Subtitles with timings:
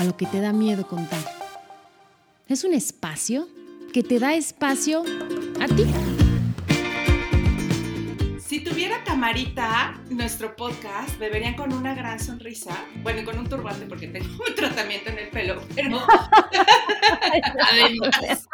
[0.00, 1.20] a lo que te da miedo contar.
[2.48, 3.46] Es un espacio
[3.92, 5.04] que te da espacio
[5.60, 5.84] a ti.
[8.38, 12.74] Si tuviera camarita nuestro podcast, me verían con una gran sonrisa.
[13.02, 16.00] Bueno, con un turbante porque tengo un tratamiento en el pelo, pero
[17.70, 18.48] además.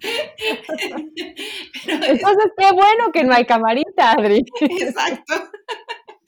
[1.86, 4.44] Entonces, qué bueno que no hay camarita, Adri.
[4.60, 5.34] Exacto.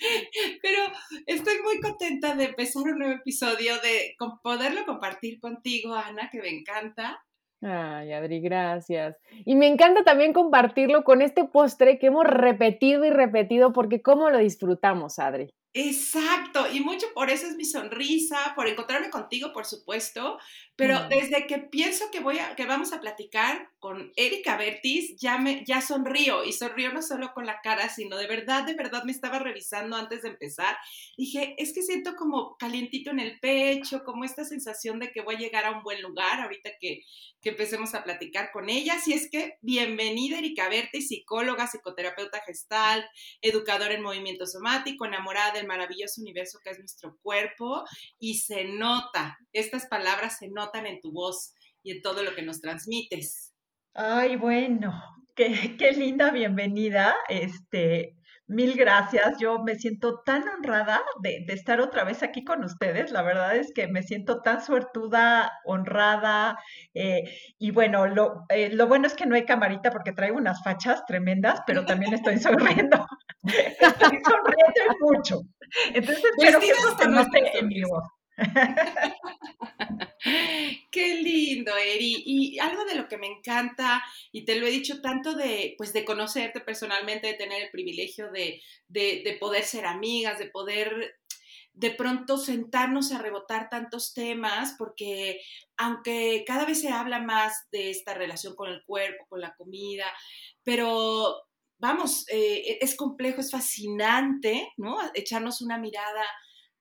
[0.62, 0.78] Pero
[1.26, 6.48] estoy muy contenta de empezar un nuevo episodio, de poderlo compartir contigo, Ana, que me
[6.48, 7.22] encanta.
[7.62, 9.16] Ay, Adri, gracias.
[9.44, 14.30] Y me encanta también compartirlo con este postre que hemos repetido y repetido porque cómo
[14.30, 15.50] lo disfrutamos, Adri.
[15.72, 20.36] Exacto, y mucho por eso es mi sonrisa, por encontrarme contigo, por supuesto,
[20.80, 25.36] pero desde que pienso que voy a, que vamos a platicar con Erika Bertis, ya
[25.36, 29.04] me, ya sonrío, y sonrío no solo con la cara, sino de verdad, de verdad
[29.04, 30.78] me estaba revisando antes de empezar.
[31.18, 35.34] Dije, es que siento como calientito en el pecho, como esta sensación de que voy
[35.34, 37.02] a llegar a un buen lugar ahorita que,
[37.42, 38.94] que empecemos a platicar con ella.
[38.94, 43.06] Así es que, bienvenida Erika Bertis, psicóloga, psicoterapeuta gestal,
[43.42, 47.84] educadora en movimiento somático, enamorada de el maravilloso universo que es nuestro cuerpo
[48.18, 52.42] y se nota, estas palabras se notan en tu voz y en todo lo que
[52.42, 53.54] nos transmites.
[53.94, 55.02] Ay, bueno,
[55.34, 57.14] qué, qué linda bienvenida.
[57.28, 58.16] Este,
[58.50, 59.38] Mil gracias.
[59.38, 63.12] Yo me siento tan honrada de, estar otra vez aquí con ustedes.
[63.12, 66.58] La verdad es que me siento tan suertuda, honrada.
[66.92, 67.30] Eh,
[67.60, 71.06] y bueno, lo, eh, lo, bueno es que no hay camarita porque traigo unas fachas
[71.06, 73.06] tremendas, pero también estoy sonriendo.
[73.44, 75.42] estoy sonriendo mucho.
[75.94, 78.04] Entonces, espero que eso se note en mi voz.
[80.90, 82.22] Qué lindo, Eri.
[82.26, 84.02] Y algo de lo que me encanta,
[84.32, 88.30] y te lo he dicho tanto de, pues, de conocerte personalmente, de tener el privilegio
[88.30, 91.16] de, de, poder ser amigas, de poder
[91.72, 95.40] de pronto sentarnos a rebotar tantos temas, porque
[95.76, 100.06] aunque cada vez se habla más de esta relación con el cuerpo, con la comida,
[100.64, 101.36] pero
[101.78, 104.98] vamos, eh, es complejo, es fascinante, ¿no?
[105.14, 106.24] Echarnos una mirada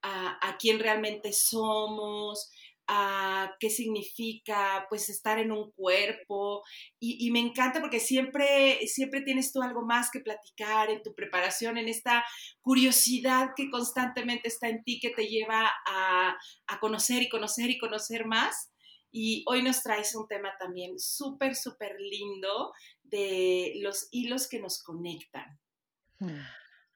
[0.01, 2.51] a, quién realmente somos,
[2.91, 6.63] a qué significa pues estar en un cuerpo
[6.99, 11.77] y, me encanta porque siempre, siempre tienes tú algo más que platicar en tu preparación,
[11.77, 12.25] en esta
[12.61, 16.35] curiosidad que constantemente está en ti que te lleva a,
[16.65, 18.71] a conocer y conocer y conocer más.
[19.11, 22.73] Y hoy nos traes un tema también súper, súper lindo
[23.03, 25.59] de los hilos que nos conectan.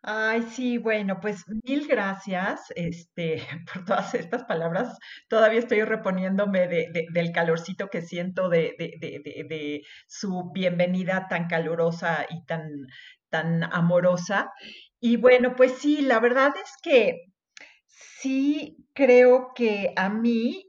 [0.05, 3.37] Ay, sí, bueno, pues mil gracias este,
[3.73, 4.97] por todas estas palabras.
[5.29, 12.43] Todavía estoy reponiéndome de, del calorcito que siento de, de, su bienvenida tan calurosa y
[12.45, 12.69] tan,
[13.29, 14.51] tan amorosa.
[14.99, 17.21] Y bueno, pues sí, la verdad es que
[17.87, 20.65] sí creo que a mí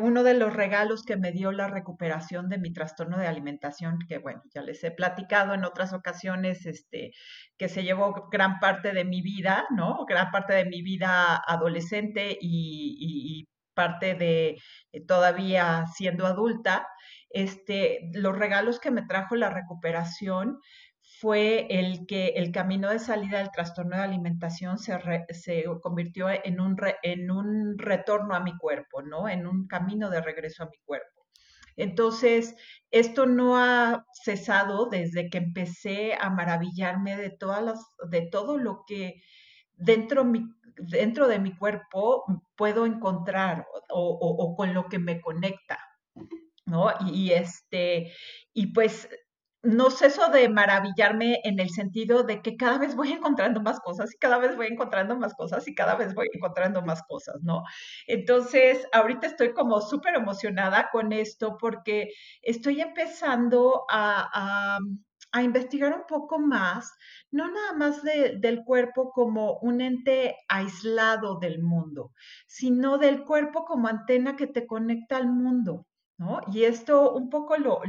[0.00, 4.18] uno de los regalos que me dio la recuperación de mi trastorno de alimentación, que
[4.18, 7.12] bueno, ya les he platicado en otras ocasiones, este,
[7.58, 10.04] que se llevó gran parte de mi vida, ¿no?
[10.06, 14.58] Gran parte de mi vida adolescente y, parte de
[14.92, 16.86] eh, todavía siendo adulta.
[17.30, 20.58] Este, los regalos que me trajo la recuperación
[21.20, 24.98] fue el que el camino de salida del trastorno de alimentación se,
[25.28, 29.28] se convirtió en un, en un retorno a mi cuerpo, ¿no?
[29.28, 31.26] En un camino de regreso a mi cuerpo.
[31.76, 32.56] Entonces,
[32.90, 38.84] esto no ha cesado desde que empecé a maravillarme de, todas las, de todo lo
[38.86, 39.22] que
[39.74, 40.46] dentro, mi,
[40.78, 42.24] dentro de mi cuerpo
[42.56, 45.78] puedo encontrar o, o, con lo que me conecta,
[46.64, 46.90] ¿no?
[47.06, 48.10] Y, este,
[48.54, 49.06] y pues
[49.62, 54.14] no ceso de maravillarme en el sentido de que cada vez voy encontrando más cosas
[54.14, 57.64] y cada vez voy encontrando más cosas y cada vez voy encontrando más cosas, ¿no?
[58.06, 62.08] Entonces, ahorita estoy como súper emocionada con esto porque
[62.42, 64.78] estoy empezando a,
[65.42, 66.92] investigar un poco más,
[67.30, 72.10] no nada más del cuerpo como un ente aislado del mundo,
[72.46, 75.86] sino del cuerpo como antena que te conecta al mundo,
[76.18, 76.40] ¿no?
[76.52, 77.80] Y esto un poco lo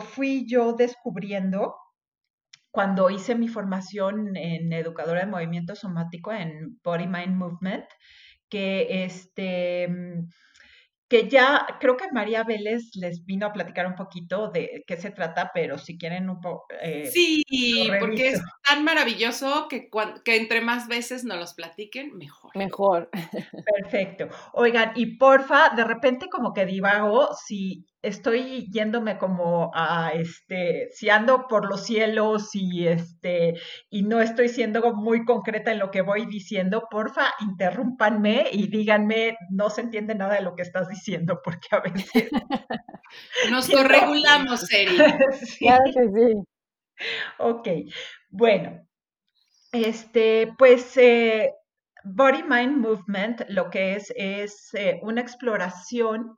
[0.00, 1.76] fui yo descubriendo
[2.70, 7.84] cuando hice mi formación en educadora de movimiento somático en Body Mind Movement,
[8.48, 9.88] que este
[11.12, 15.10] que ya creo que María Vélez les vino a platicar un poquito de qué se
[15.10, 16.64] trata, pero si quieren un poco...
[16.80, 17.44] Eh, sí,
[18.00, 19.90] porque es tan maravilloso que,
[20.24, 22.56] que entre más veces nos los platiquen, mejor.
[22.56, 23.10] Mejor.
[23.82, 24.30] Perfecto.
[24.54, 31.08] Oigan, y porfa, de repente como que divago, si estoy yéndome como a este, si
[31.08, 33.54] ando por los cielos y este,
[33.88, 39.38] y no estoy siendo muy concreta en lo que voy diciendo, porfa, interrúmpanme y díganme,
[39.50, 42.30] no se entiende nada de lo que estás diciendo, porque a veces.
[43.50, 44.96] Nos corregulamos, Eri.
[45.58, 46.44] Claro que sí.
[47.38, 47.68] Ok,
[48.30, 48.86] bueno,
[49.72, 51.52] este, pues eh,
[52.04, 56.36] Body Mind Movement lo que es es eh, una exploración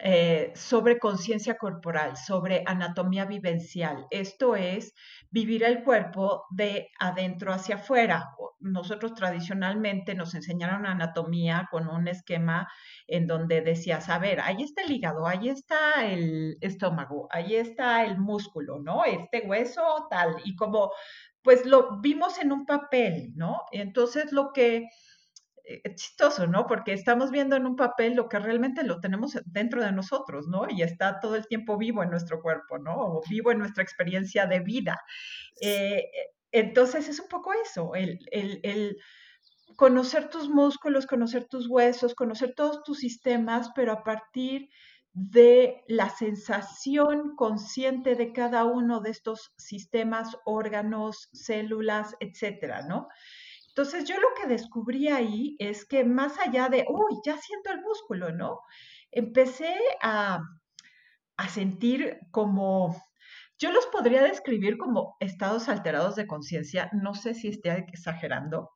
[0.00, 4.06] eh, sobre conciencia corporal, sobre anatomía vivencial.
[4.10, 4.94] Esto es
[5.30, 8.30] vivir el cuerpo de adentro hacia afuera.
[8.60, 12.68] Nosotros tradicionalmente nos enseñaron anatomía con un esquema
[13.08, 18.04] en donde decías, a ver, ahí está el hígado, ahí está el estómago, ahí está
[18.04, 19.04] el músculo, ¿no?
[19.04, 20.36] Este hueso, tal.
[20.44, 20.92] Y como,
[21.42, 23.62] pues lo vimos en un papel, ¿no?
[23.72, 24.88] Entonces lo que
[25.68, 26.66] es eh, chistoso, ¿no?
[26.66, 30.66] Porque estamos viendo en un papel lo que realmente lo tenemos dentro de nosotros, ¿no?
[30.68, 32.96] Y está todo el tiempo vivo en nuestro cuerpo, ¿no?
[32.96, 35.00] O vivo en nuestra experiencia de vida.
[35.60, 36.04] Eh,
[36.50, 38.96] entonces es un poco eso, el, el,
[39.76, 44.70] conocer tus músculos, conocer tus huesos, conocer todos tus sistemas, pero a partir
[45.12, 53.08] de la sensación consciente de cada uno de estos sistemas, órganos, células, etcétera, ¿no?
[53.78, 57.80] Entonces yo lo que descubrí ahí es que más allá de, uy, ya siento el
[57.80, 58.58] músculo, ¿no?
[59.12, 59.72] Empecé
[60.02, 60.40] a,
[61.48, 63.00] sentir como,
[63.56, 68.72] yo los podría describir como estados alterados de conciencia, no sé si esté exagerando,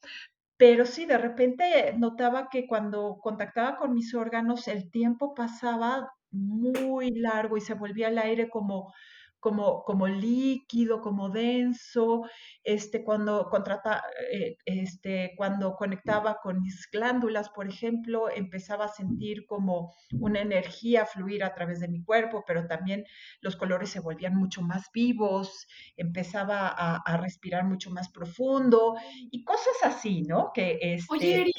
[0.57, 7.11] pero sí, de repente notaba que cuando contactaba con mis órganos, el tiempo pasaba muy
[7.11, 8.95] largo y se volvía el aire como
[9.43, 12.23] como, como líquido, como denso,
[12.63, 19.45] este, cuando, contrata, eh, este, cuando conectaba con mis glándulas, por ejemplo, empezaba a sentir
[19.47, 23.05] como una energía fluir a través de mi cuerpo, pero también
[23.41, 25.67] los colores se volvían mucho más vivos,
[25.97, 28.95] empezaba a, respirar mucho más profundo
[29.33, 30.53] y cosas así, ¿no?
[30.55, 31.53] Que este, Oye, Eri,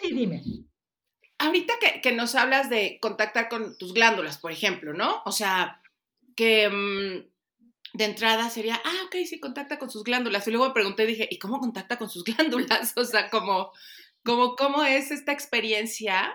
[0.00, 0.42] sí, dime.
[1.36, 5.22] Ahorita que, que nos hablas de contactar con tus glándulas, por ejemplo, ¿no?
[5.26, 5.77] O sea,
[6.38, 10.46] que mm, de entrada sería, ah, ok, sí, contacta con sus glándulas.
[10.46, 12.92] Y luego me pregunté, dije, ¿y cómo contacta con sus glándulas?
[12.96, 13.72] O sea, como,
[14.22, 16.32] cómo es esta experiencia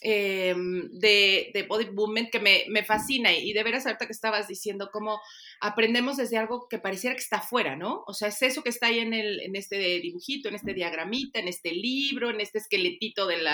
[0.00, 3.34] em, de, body movement que me, me, fascina.
[3.34, 5.20] Y de veras, ahorita que estabas diciendo, cómo
[5.60, 8.02] aprendemos desde algo que pareciera que está afuera, ¿no?
[8.06, 11.38] O sea, es eso que está ahí en, el, en este dibujito, en este diagramita,
[11.38, 13.44] en este libro, en este esqueletito del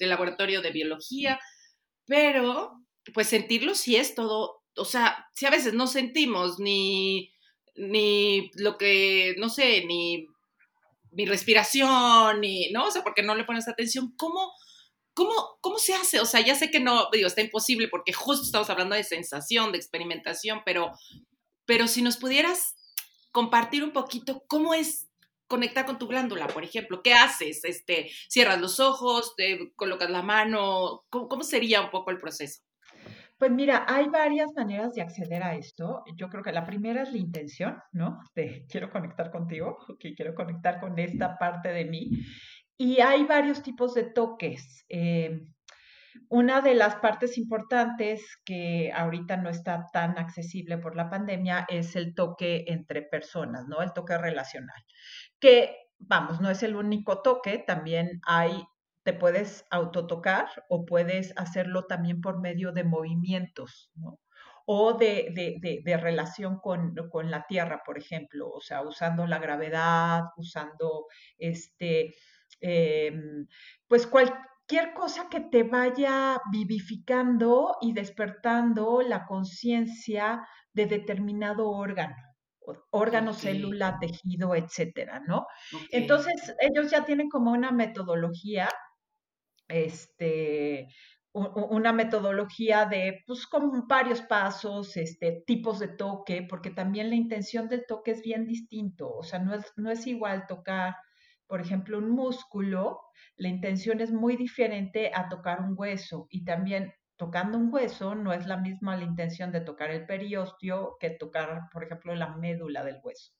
[0.00, 1.38] laboratorio de biología.
[2.04, 2.80] Pero,
[3.14, 7.32] pues sentirlo sí es todo o sea, si a veces no sentimos ni,
[7.74, 10.26] ni lo que, no sé, ni
[11.12, 12.86] mi respiración, ni, ¿no?
[12.86, 14.52] O sea, porque no le pones atención, ¿cómo,
[15.14, 16.20] cómo, cómo se hace?
[16.20, 19.72] O sea, ya sé que no, digo, está imposible porque justo estamos hablando de sensación,
[19.72, 20.92] de experimentación, pero,
[21.64, 22.74] pero si nos pudieras
[23.32, 25.08] compartir un poquito cómo es
[25.46, 27.64] conectar con tu glándula, por ejemplo, ¿qué haces?
[27.64, 32.65] Este, cierras los ojos, te colocas la mano, cómo sería un poco el proceso?
[33.38, 36.02] Pues mira, hay varias maneras de acceder a esto.
[36.16, 38.20] Yo creo que la primera es la intención, ¿no?
[38.34, 42.10] De quiero conectar contigo, que quiero conectar con esta parte de mí.
[42.78, 44.84] Y hay varios tipos de toques.
[44.88, 45.40] Eh,
[46.28, 51.94] una de las partes importantes que ahorita no está tan accesible por la pandemia es
[51.94, 53.82] el toque entre personas, ¿no?
[53.82, 54.82] El toque relacional.
[55.38, 58.62] Que, vamos, no es el único toque, también hay
[59.06, 64.18] te puedes autotocar o puedes hacerlo también por medio de movimientos, ¿no?
[64.64, 65.32] O de,
[65.84, 71.06] de, relación con, con, la tierra, por ejemplo, o sea, usando la gravedad, usando
[71.38, 72.16] este,
[72.60, 73.46] em,
[73.86, 82.16] pues cualquier cosa que te vaya vivificando y despertando la conciencia de determinado órgano
[82.90, 85.46] órgano, célula, tejido, etcétera, ¿no?
[85.92, 88.68] Entonces, ellos ya tienen como una metodología
[89.68, 90.88] este,
[91.32, 97.68] una metodología de, pues, con varios pasos, este, tipos de toque, porque también la intención
[97.68, 100.96] del toque es bien distinto, o sea, no es, no es igual tocar,
[101.46, 103.00] por ejemplo, un músculo,
[103.36, 108.32] la intención es muy diferente a tocar un hueso y también tocando un hueso no
[108.32, 112.84] es la misma la intención de tocar el periósteo que tocar, por ejemplo, la médula
[112.84, 113.32] del hueso.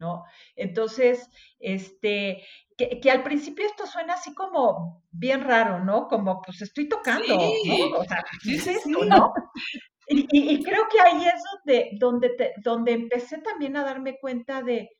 [0.00, 0.24] ¿No?
[0.56, 1.28] Entonces,
[1.58, 2.42] este,
[2.76, 6.08] que, al principio esto suena así como bien raro, ¿no?
[6.08, 7.98] Como, pues estoy tocando, ¿no?
[7.98, 9.32] O sea, ¿qué es esto, no?
[10.08, 14.90] Y, creo que ahí es donde, donde, donde empecé también a darme cuenta de,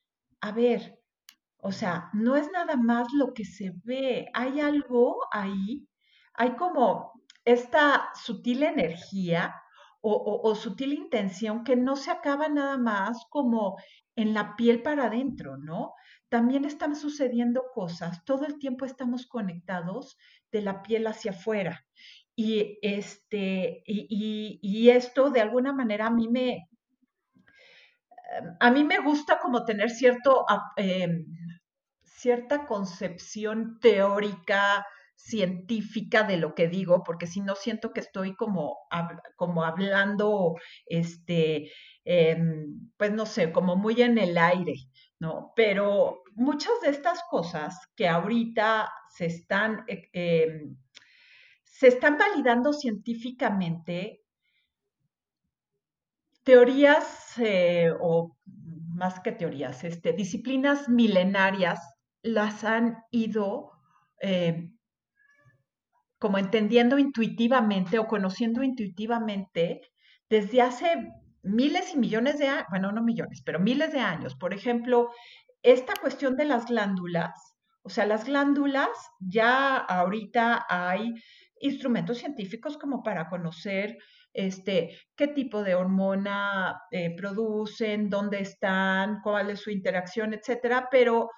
[0.40, 1.00] a ver,
[1.56, 5.88] o sea, no es nada más lo que se ve, hay algo ahí,
[6.34, 7.12] hay como
[7.44, 9.54] esta sutil energía
[10.02, 13.76] o, sutil intención que no se acaba nada más como
[14.16, 15.94] en la piel para adentro, ¿no?
[16.28, 20.16] También están sucediendo cosas, todo el tiempo estamos conectados
[20.52, 21.84] de la piel hacia afuera.
[22.36, 26.68] Y, este, y, esto de alguna manera a mí me,
[28.60, 31.26] a mí me gusta como tener cierto, em,
[32.02, 34.86] cierta concepción teórica,
[35.24, 38.78] científica de lo que digo, porque si no siento que estoy como,
[39.36, 41.70] como hablando, este,
[42.04, 44.74] em, pues no sé, como muy en el aire,
[45.18, 45.52] ¿no?
[45.56, 50.76] Pero muchas de estas cosas que ahorita se están, eh, em,
[51.64, 54.22] se están validando científicamente,
[56.44, 58.36] teorías eh, o
[58.94, 61.80] más que teorías, este, disciplinas milenarias
[62.22, 63.70] las han ido
[64.20, 64.76] em,
[66.20, 69.80] como entendiendo intuitivamente o conociendo intuitivamente
[70.28, 71.10] desde hace
[71.42, 74.36] miles y millones de años, bueno, no millones, pero miles de años.
[74.36, 75.10] Por ejemplo,
[75.62, 81.14] esta cuestión de las glándulas, o sea, las glándulas ya ahorita hay
[81.58, 83.96] instrumentos científicos como para conocer
[84.34, 91.30] este, qué tipo de hormona eh, producen, dónde están, cuál es su interacción, etcétera, pero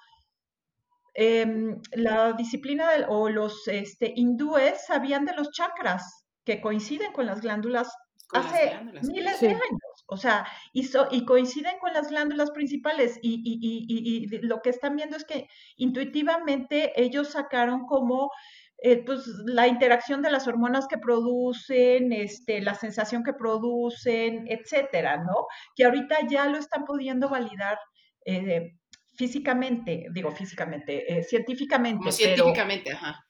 [1.15, 7.41] Em, la disciplina o los este, hindúes sabían de los chakras que coinciden con las
[7.41, 7.95] glándulas
[8.33, 10.05] hace miles de años.
[10.07, 15.15] O sea, y, y, coinciden con las glándulas principales y, y, lo que están viendo
[15.15, 18.31] es que intuitivamente ellos sacaron como
[18.79, 25.17] eh, pues, la interacción de las hormonas que producen, este, la sensación que producen, etcétera,
[25.17, 25.45] ¿no?
[25.75, 27.77] Que ahorita ya lo están pudiendo validar
[28.25, 28.73] eh,
[29.13, 31.99] físicamente, digo físicamente, eh, científicamente.
[31.99, 33.25] Como científicamente, ajá.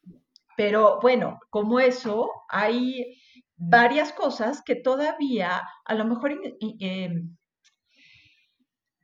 [0.56, 3.18] Pero bueno, como eso, hay
[3.56, 6.40] varias cosas que todavía a lo mejor
[6.80, 7.36] em,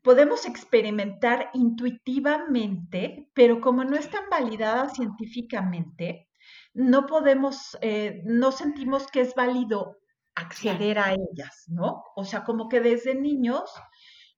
[0.02, 6.28] podemos experimentar intuitivamente, pero como no están validadas científicamente,
[6.74, 9.98] no podemos, eh, no sentimos que es válido
[10.36, 12.04] acceder a ellas, ¿no?
[12.16, 13.70] O sea, como que desde niños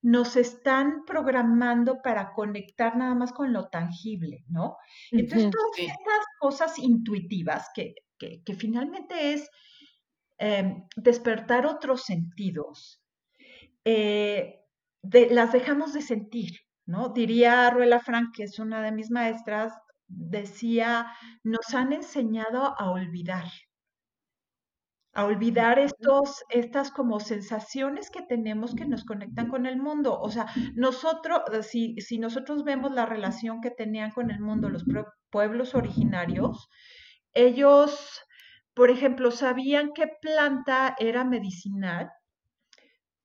[0.01, 4.77] nos están programando para conectar nada más con lo tangible, ¿no?
[5.11, 7.93] Entonces, todas estas cosas intuitivas que,
[8.57, 9.49] finalmente es
[10.37, 13.01] em, despertar otros sentidos,
[13.85, 14.59] eh,
[15.03, 16.51] las dejamos de sentir,
[16.85, 17.09] ¿no?
[17.09, 19.73] Diría Ruela Frank, que es una de mis maestras,
[20.07, 21.11] decía,
[21.43, 23.45] nos han enseñado a olvidar,
[25.13, 30.19] a olvidar estos, estas como sensaciones que tenemos que nos conectan con el mundo.
[30.19, 34.85] O sea, nosotros, si, si nosotros vemos la relación que tenían con el mundo los
[35.29, 36.69] pueblos originarios,
[37.33, 38.21] ellos,
[38.73, 42.11] por ejemplo, sabían qué planta era medicinal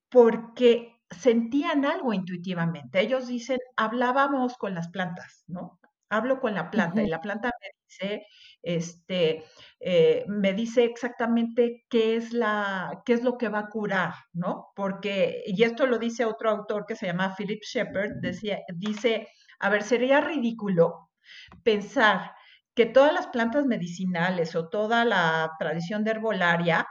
[0.09, 3.00] porque sentían algo intuitivamente.
[3.00, 5.78] Ellos dicen, hablábamos con las plantas, ¿no?
[6.09, 8.26] Hablo con la planta y la planta me dice,
[8.62, 9.45] este,
[9.81, 14.69] eh, me dice exactamente qué es, la, qué es lo que va a curar, ¿no?
[14.75, 19.28] Porque, y esto lo dice otro autor que se llama Philip Shepard, decía, dice,
[19.61, 21.11] a ver, sería ridículo
[21.62, 22.33] pensar
[22.75, 26.87] que todas las plantas medicinales o toda la tradición de herbolaria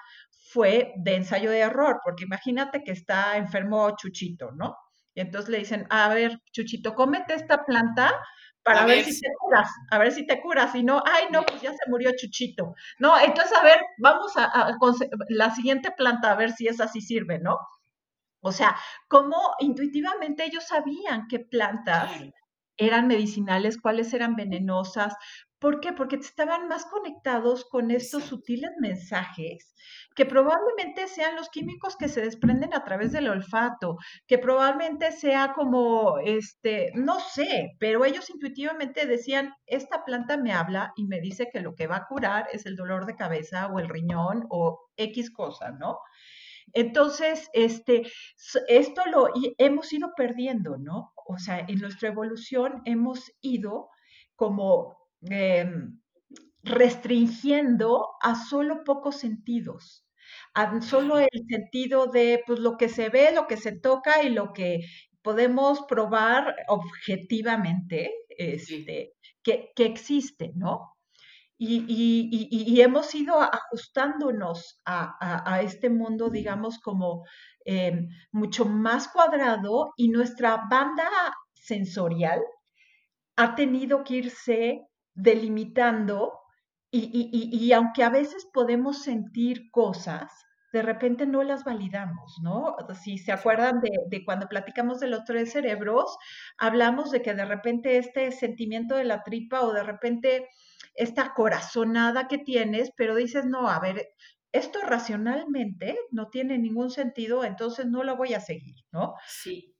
[0.52, 4.76] fue de ensayo de error, porque imagínate que está enfermo Chuchito, ¿no?
[5.14, 8.12] Y entonces le dicen, a ver, Chuchito, cómete esta planta
[8.66, 11.62] para ver, si te curas, a ver si te curas, y no, ay, no, pues
[11.62, 12.74] ya se murió Chuchito.
[12.98, 14.76] No, entonces, a ver, vamos a,
[15.30, 17.60] la siguiente planta, a ver si esa sí sirve, ¿no?
[18.42, 18.76] O sea,
[19.08, 22.10] como intuitivamente ellos sabían qué plantas
[22.78, 25.16] eran medicinales, cuáles eran venenosas.
[25.60, 25.94] ¿Por qué?
[25.94, 29.74] Porque estaban más conectados con estos sutiles mensajes
[30.16, 35.54] que probablemente sean los químicos que se desprenden a través del olfato, que probablemente sea
[35.54, 41.50] como, este, no sé, pero ellos intuitivamente decían, esta planta me habla y me dice
[41.52, 44.88] que lo que va a curar es el dolor de cabeza o el riñón o
[44.96, 46.00] X cosa, ¿no?
[46.74, 48.04] Entonces, este,
[48.68, 51.14] esto lo hemos ido perdiendo, ¿no?
[51.28, 53.90] O sea, en nuestra evolución hemos ido
[54.36, 56.00] como em,
[56.64, 60.06] restringiendo a solo pocos sentidos
[60.82, 64.54] solo el sentido de pues lo que se ve, lo que se toca y lo
[64.54, 64.86] que
[65.22, 70.95] podemos probar objetivamente este, que, existe, ¿no?
[71.58, 77.24] Y, hemos ido ajustándonos a, este mundo, digamos, como
[77.66, 81.10] eh, mucho más cuadrado y nuestra banda
[81.54, 82.42] sensorial
[83.38, 84.82] ha tenido que irse
[85.14, 86.40] delimitando
[86.92, 90.32] y, aunque a veces podemos sentir cosas,
[90.72, 92.76] de repente no las validamos, ¿no?
[93.02, 96.18] Si se acuerdan de, cuando platicamos de los tres cerebros,
[96.58, 100.50] hablamos de que de repente este sentimiento de la tripa o de repente
[100.94, 104.14] esta corazonada que tienes, pero dices, no, a ver,
[104.52, 109.16] esto racionalmente no tiene ningún sentido, entonces no lo voy a seguir, ¿no?
[109.28, 109.76] Sí.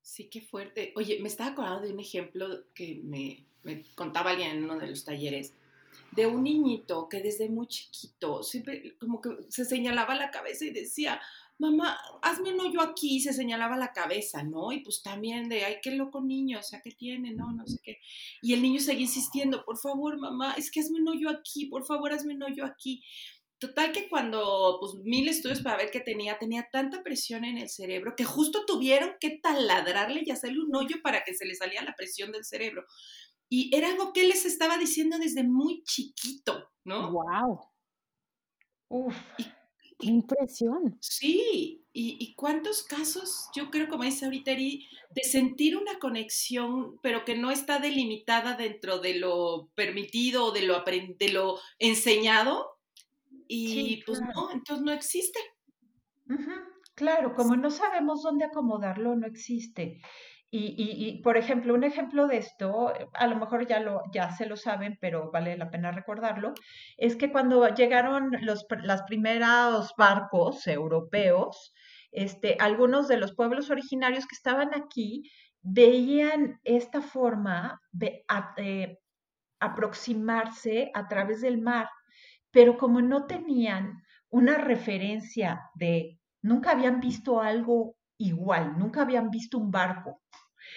[0.00, 0.92] Sí, qué fuerte.
[0.96, 4.88] Oye, me estaba acordando de un ejemplo que me, me contaba alguien en uno de
[4.88, 5.54] los talleres,
[6.12, 10.70] de un niñito que desde muy chiquito siempre como que se señalaba la cabeza y
[10.70, 11.20] decía,
[11.58, 14.72] mamá, hazme un hoyo aquí, y se señalaba la cabeza, ¿no?
[14.72, 17.32] Y pues también de, ay, qué loco niño, o sea, ¿qué tiene?
[17.32, 17.98] No, no sé qué.
[18.42, 21.84] Y el niño seguía insistiendo, por favor, mamá, es que hazme un hoyo aquí, por
[21.84, 23.02] favor, hazme un hoyo aquí.
[23.58, 27.68] Total que cuando, pues, mil estudios para ver qué tenía, tenía tanta presión en el
[27.68, 31.82] cerebro que justo tuvieron que taladrarle y hacerle un hoyo para que se le salía
[31.82, 32.84] la presión del cerebro.
[33.50, 37.10] Y era algo que él les estaba diciendo desde muy chiquito, ¿no?
[37.10, 37.58] ¡Wow!
[38.90, 39.16] Uf,
[39.98, 40.96] ¡Qué impresión!
[41.00, 47.24] Sí, y, cuántos casos, yo creo, como dice ahorita Eri, de sentir una conexión, pero
[47.24, 52.78] que no está delimitada dentro de lo permitido o de lo, de lo enseñado,
[53.48, 55.40] y pues no, entonces no existe.
[56.94, 60.00] Claro, como no sabemos dónde acomodarlo, no existe.
[60.50, 64.56] Y, por ejemplo, un ejemplo de esto, a lo mejor ya, lo, ya se lo
[64.56, 66.54] saben, pero vale la pena recordarlo,
[66.96, 71.74] es que cuando llegaron los las primeros barcos europeos,
[72.12, 78.24] este, algunos de los pueblos originarios que estaban aquí veían esta forma de
[79.60, 81.88] aproximarse a través del mar,
[82.50, 89.58] pero como no tenían una referencia de, nunca habían visto algo igual, nunca habían visto
[89.58, 90.22] un barco.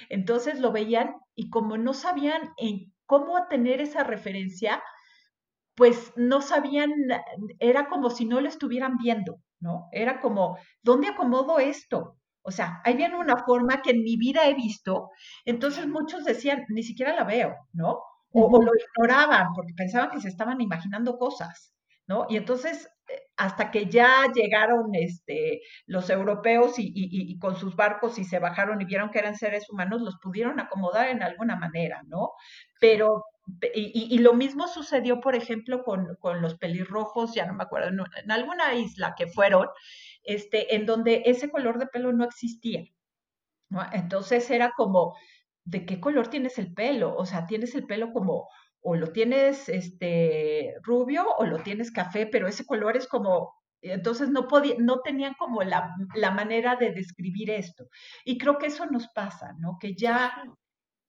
[0.10, 4.82] Entonces lo veían y como no sabían en cómo tener esa referencia,
[5.76, 6.92] pues no sabían,
[7.60, 9.88] era como si no lo estuvieran viendo, ¿no?
[9.92, 12.18] Era como, ¿dónde acomodo esto?
[12.44, 15.10] O sea, ahí viene una forma que en mi vida he visto,
[15.46, 18.00] entonces muchos decían, ni siquiera la veo, ¿no?
[18.34, 21.74] O, o lo ignoraban porque pensaban que se estaban imaginando cosas,
[22.30, 22.90] Y entonces
[23.38, 28.86] hasta que ya llegaron este, los europeos y, con sus barcos y se bajaron y
[28.86, 32.34] vieron que eran seres humanos, los pudieron acomodar en alguna manera, ¿no?
[32.80, 33.26] Pero,
[33.74, 38.76] y, lo mismo sucedió, por ejemplo, con, los pelirrojos, ya no me acuerdo, en, alguna
[38.76, 39.68] isla que fueron,
[40.24, 42.84] este, en donde ese color de pelo no existía.
[43.94, 45.16] Entonces era como,
[45.64, 47.16] ¿de qué color tienes el pelo?
[47.16, 48.50] O sea, tienes el pelo como
[48.82, 54.30] o lo tienes este rubio o lo tienes café, pero ese color es como, entonces
[54.30, 55.96] no podía, no tenían como la,
[56.34, 57.88] manera de describir esto.
[58.26, 59.78] Y creo que eso nos pasa, ¿no?
[59.80, 60.44] Que ya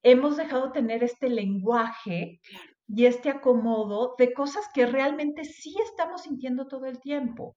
[0.03, 2.41] hemos dejado de tener este lenguaje
[2.89, 7.57] y este acomodo de cosas que realmente sí estamos sintiendo todo el tiempo.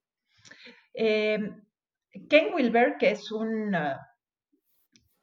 [0.93, 1.61] Em,
[2.29, 3.75] Ken Wilber, que es un,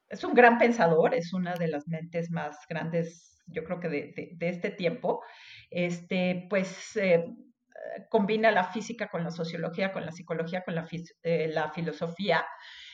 [0.08, 4.36] es un gran pensador, es una de las mentes más grandes yo creo que de,
[4.40, 5.22] este tiempo,
[5.70, 7.26] este, pues eh,
[8.08, 10.88] combina la física con la sociología, con la psicología, con la,
[11.22, 12.44] eh, la filosofía.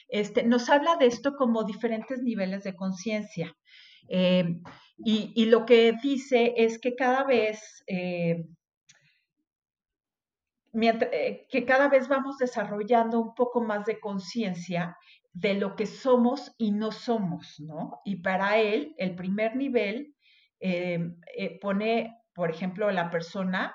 [0.09, 3.55] Este, nos habla de esto como diferentes niveles de conciencia.
[4.09, 4.61] Eh,
[4.99, 8.45] y, lo que dice es que cada vez, que
[11.67, 14.97] cada vez vamos desarrollando un poco más de conciencia
[15.33, 18.01] de lo que somos y no somos, ¿no?
[18.05, 20.17] Y para él, el primer nivel
[20.61, 23.75] Em, eh, pone, por ejemplo, la persona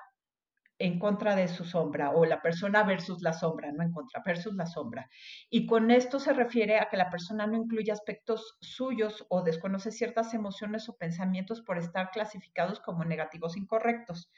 [0.79, 4.53] en contra de su sombra o la persona versus la sombra, no en contra, versus
[4.55, 5.09] la sombra.
[5.49, 9.91] Y con esto se refiere a que la persona no incluye aspectos suyos o desconoce
[9.91, 14.31] ciertas emociones o pensamientos por estar clasificados como negativos incorrectos.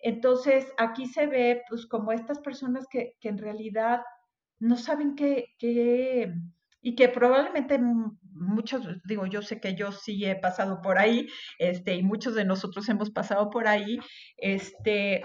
[0.00, 4.02] Entonces, aquí se ve pues como estas personas que, que en realidad
[4.60, 6.32] no saben qué, qué
[6.82, 7.78] y que probablemente
[8.32, 12.44] muchos, digo, yo sé que yo sí he pasado por ahí, este, y muchos de
[12.44, 13.98] nosotros hemos pasado por ahí,
[14.36, 15.22] este,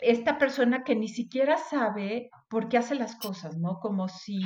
[0.00, 3.78] esta persona que ni siquiera sabe por qué hace las cosas, ¿no?
[3.80, 4.40] Como si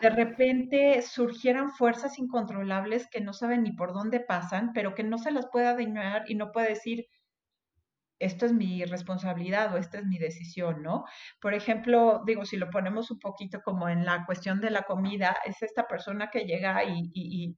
[0.00, 5.18] de repente surgieran fuerzas incontrolables que no saben ni por dónde pasan, pero que no
[5.18, 7.06] se las puede adivinar y no puede decir,
[8.24, 11.04] esto es mi responsabilidad o esta es mi decisión, ¿no?
[11.40, 15.36] Por ejemplo, digo, si lo ponemos un poquito como en la cuestión de la comida,
[15.44, 17.56] es esta persona que llega y, y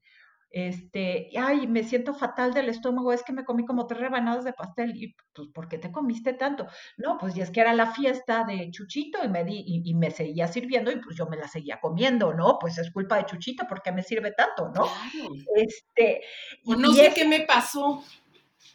[0.51, 4.53] este, ay, me siento fatal del estómago, es que me comí como tres rebanadas de
[4.55, 6.67] pastel, y pues, ¿por qué te comiste tanto?
[6.97, 10.11] No, pues y es que era la fiesta de Chuchito y me di, y, me
[10.11, 12.59] seguía sirviendo y pues yo me la seguía comiendo, ¿no?
[12.59, 14.87] Pues es culpa de Chuchito porque me sirve tanto, ¿no?
[15.57, 16.23] Este,
[16.65, 18.03] no sé qué me pasó.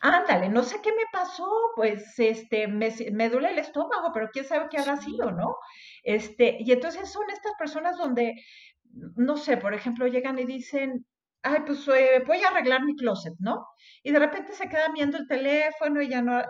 [0.02, 4.46] Ándale, no sé qué me pasó, pues este, me, me, duele el estómago, pero quién
[4.46, 5.58] sabe qué habrá sido, ¿no?
[6.04, 8.34] Este, y entonces son estas personas donde,
[9.16, 11.06] no sé, por ejemplo, llegan y dicen,
[11.44, 13.68] ay, pues eh, voy a arreglar mi closet, ¿no?
[14.04, 16.42] Y de repente se queda viendo el teléfono y ya no,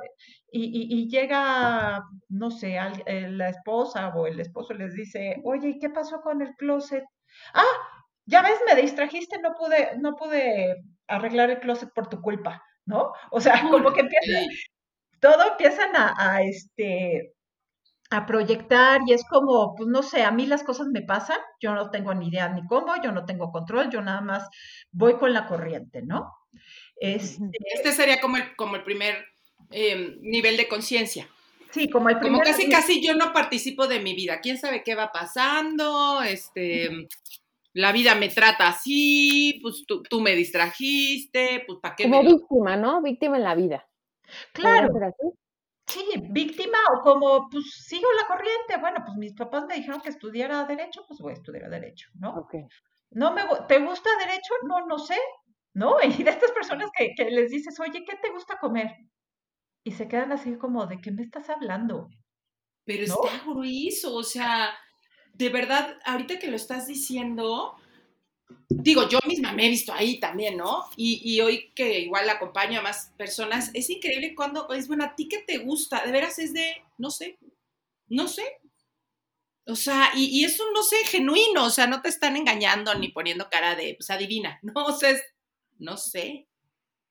[0.51, 5.89] y, llega, no sé, eh, la esposa o el esposo les dice, oye, ¿y qué
[5.89, 7.03] pasó con el closet?
[7.53, 7.63] Ah,
[8.25, 13.13] ya ves, me distrajiste, no pude, no pude arreglar el closet por tu culpa, ¿no?
[13.31, 14.39] O sea, como que empieza,
[15.19, 17.33] todo empiezan a, a este,
[18.11, 21.73] a proyectar y es como, pues no sé, a mí las cosas me pasan, yo
[21.73, 24.49] no tengo ni idea ni cómo, yo no tengo control, yo nada más
[24.91, 26.29] voy con la corriente, ¿no?
[26.97, 29.15] Este, este sería como el, como el primer
[29.71, 31.29] em, nivel de conciencia.
[31.71, 32.41] Sí, como el primer...
[32.41, 37.07] Como casi, casi yo no participo de mi vida, quién sabe qué va pasando, este...
[37.73, 42.03] La vida me trata así, pues tú, tú me distrajiste, pues para qué.
[42.03, 43.01] Como víctima, ¿no?
[43.01, 43.87] Víctima en la vida.
[44.53, 44.89] Claro.
[45.87, 48.77] Sí, víctima o como, pues sigo la corriente.
[48.79, 52.33] Bueno, pues mis papás me dijeron que estudiara derecho, pues voy a estudiar derecho, ¿no?
[52.41, 52.65] Okay.
[53.11, 54.53] No me, ¿te gusta derecho?
[54.67, 55.17] No, no sé,
[55.73, 55.95] ¿no?
[56.21, 58.95] Y de estas personas que, que les dices, oye, ¿qué te gusta comer?
[59.83, 62.09] Y se quedan así como, ¿de qué me estás hablando?
[62.85, 64.71] Pero está grueso, o sea,
[65.33, 67.75] de verdad, ahorita que lo estás diciendo,
[68.69, 70.85] digo, yo misma me he visto ahí también, ¿no?
[70.95, 75.27] Y, hoy que igual acompaño a más personas, es increíble cuando es, bueno, a ti
[75.27, 77.37] que te gusta, de veras es de, no sé,
[78.07, 78.43] no sé.
[79.67, 83.09] O sea, y, es un no sé genuino, o sea, no te están engañando ni
[83.09, 85.15] poniendo cara de, pues adivina, no, o sea,
[85.79, 86.47] no sé,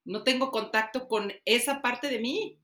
[0.05, 2.59] no tengo contacto con esa parte de mí.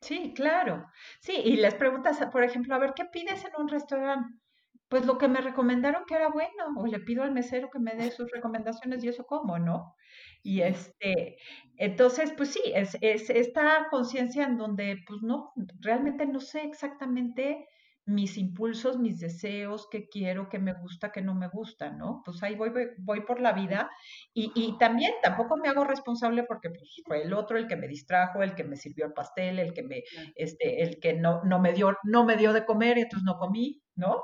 [0.00, 0.86] Sí, claro.
[1.20, 4.38] Sí, y les preguntas, por ejemplo, a ver, ¿qué pides en un restaurante?
[4.88, 7.94] Pues lo que me recomendaron que era bueno, o le pido al mesero que me
[7.94, 9.94] dé sus recomendaciones y eso como, ¿no?
[10.42, 11.36] Y este,
[11.76, 17.66] entonces, pues sí, es, es esta conciencia en donde, pues no, realmente no sé exactamente
[18.06, 22.20] mis impulsos, mis deseos, qué quiero, qué me gusta, qué no me gusta, ¿no?
[22.24, 23.90] Pues ahí voy, voy, por la vida
[24.34, 27.88] y, y, también tampoco me hago responsable porque pues, fue el otro el que me
[27.88, 30.02] distrajo, el que me sirvió el pastel, el que me,
[30.34, 33.38] este, el que no, no me dio, no me dio de comer y entonces no
[33.38, 34.22] comí, ¿no?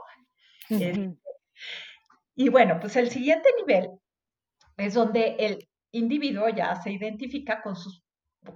[0.70, 1.16] Este,
[2.34, 3.90] y bueno, pues el siguiente nivel
[4.76, 8.02] es donde el individuo ya se identifica con sus,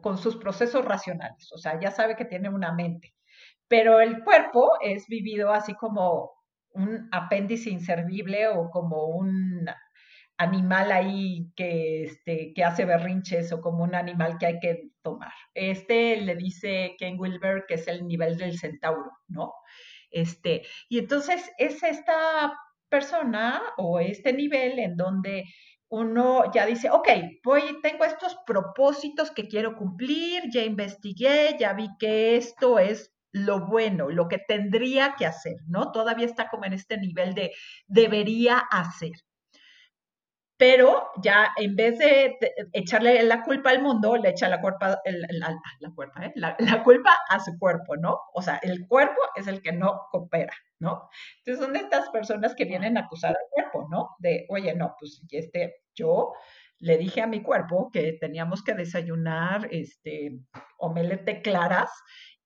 [0.00, 3.14] con sus procesos racionales, o sea, ya sabe que tiene una mente,
[3.68, 6.32] pero el cuerpo es vivido así como
[6.70, 9.66] un apéndice inservible o como un
[10.36, 15.32] animal ahí que, este, que hace berrinches o como un animal que hay que tomar.
[15.54, 19.54] Este le dice Ken Wilber que es el nivel del centauro, ¿no?
[20.14, 22.56] Este, y entonces es esta
[22.88, 25.44] persona o este nivel en donde
[25.88, 27.08] uno ya dice, ok,
[27.42, 33.66] voy, tengo estos propósitos que quiero cumplir, ya investigué, ya vi que esto es lo
[33.66, 35.90] bueno, lo que tendría que hacer, ¿no?
[35.90, 37.50] Todavía está como en este nivel de
[37.88, 39.12] debería hacer
[40.56, 42.36] pero ya en vez de,
[42.72, 46.32] echarle la culpa al mundo, le echa la culpa, la, la, ¿eh?
[46.36, 48.20] la, culpa a su cuerpo, ¿no?
[48.32, 51.08] O sea, el cuerpo es el que no coopera, ¿no?
[51.38, 54.10] Entonces son estas personas que vienen a acusar al cuerpo, ¿no?
[54.18, 56.32] De, oye, no, pues este, yo
[56.78, 60.38] le dije a mi cuerpo que teníamos que desayunar este,
[60.78, 61.90] omelette claras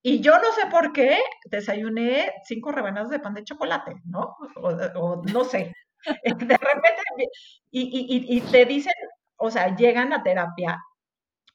[0.01, 1.19] y yo no sé por qué
[1.51, 4.37] desayuné cinco rebanadas de pan de chocolate, ¿no?
[4.55, 5.75] o no sé,
[6.25, 7.29] de repente,
[7.71, 8.93] y, y, te dicen,
[9.37, 10.79] o sea, llegan a terapia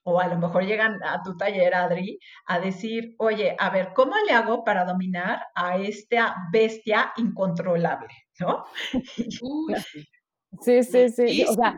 [0.04, 4.14] o a lo mejor llegan a tu taller, Adri, a decir, oye, a ver, ¿cómo
[4.28, 8.14] le hago para dominar a esta bestia incontrolable?
[8.40, 8.66] ¿No?
[10.62, 11.46] Sí, sí, sí.
[11.50, 11.76] O sea,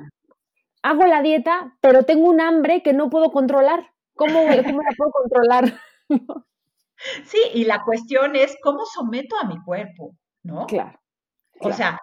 [0.84, 3.90] hago la dieta, pero tengo un hambre que no puedo controlar.
[4.16, 5.80] ¿Cómo, cómo la puedo controlar?
[7.24, 10.18] sí, y la cuestión es, ¿cómo someto a mi cuerpo?
[10.44, 10.66] ¿No?
[10.66, 11.00] Claro.
[11.62, 12.00] O sea,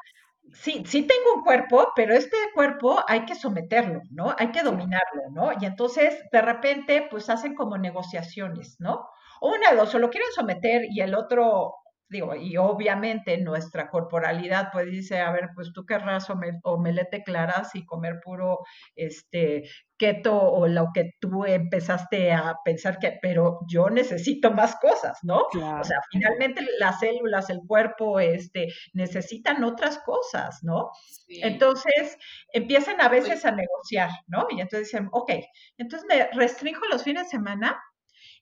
[0.52, 4.34] sí, sí tengo un cuerpo, pero este cuerpo hay que someterlo, ¿no?
[4.38, 5.52] Hay que dominarlo, ¿no?
[5.60, 9.08] Y entonces, de repente, pues hacen como negociaciones, ¿no?
[9.40, 11.74] O una de dos, o lo quieren someter y el otro
[12.12, 16.28] digo, y obviamente nuestra corporalidad pues dice, a ver, pues tú querrás
[16.62, 18.60] omelete claras y comer puro
[18.94, 19.64] este
[19.96, 25.38] keto o lo que tú empezaste a pensar que, pero yo necesito más cosas, ¿no?
[25.38, 30.90] O sea, finalmente las células, el cuerpo, este, necesitan otras cosas, ¿no?
[31.28, 32.18] Entonces,
[32.52, 34.46] empiezan a veces a negociar, ¿no?
[34.50, 35.32] Y entonces dicen, ok,
[35.78, 37.80] entonces me restringo los fines de semana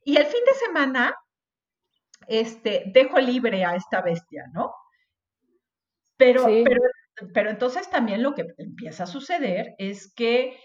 [0.03, 1.15] y el fin de semana
[2.27, 4.73] este, dejo libre a esta bestia, ¿no?
[6.17, 6.81] Pero, pero,
[7.33, 10.59] pero entonces también lo que empieza a suceder es que,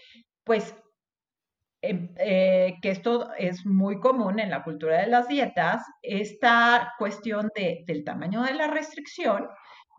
[0.44, 0.74] pues,
[1.82, 7.50] em, eh, que esto es muy común en la cultura de las dietas, esta cuestión
[7.54, 9.48] de, del tamaño de la restricción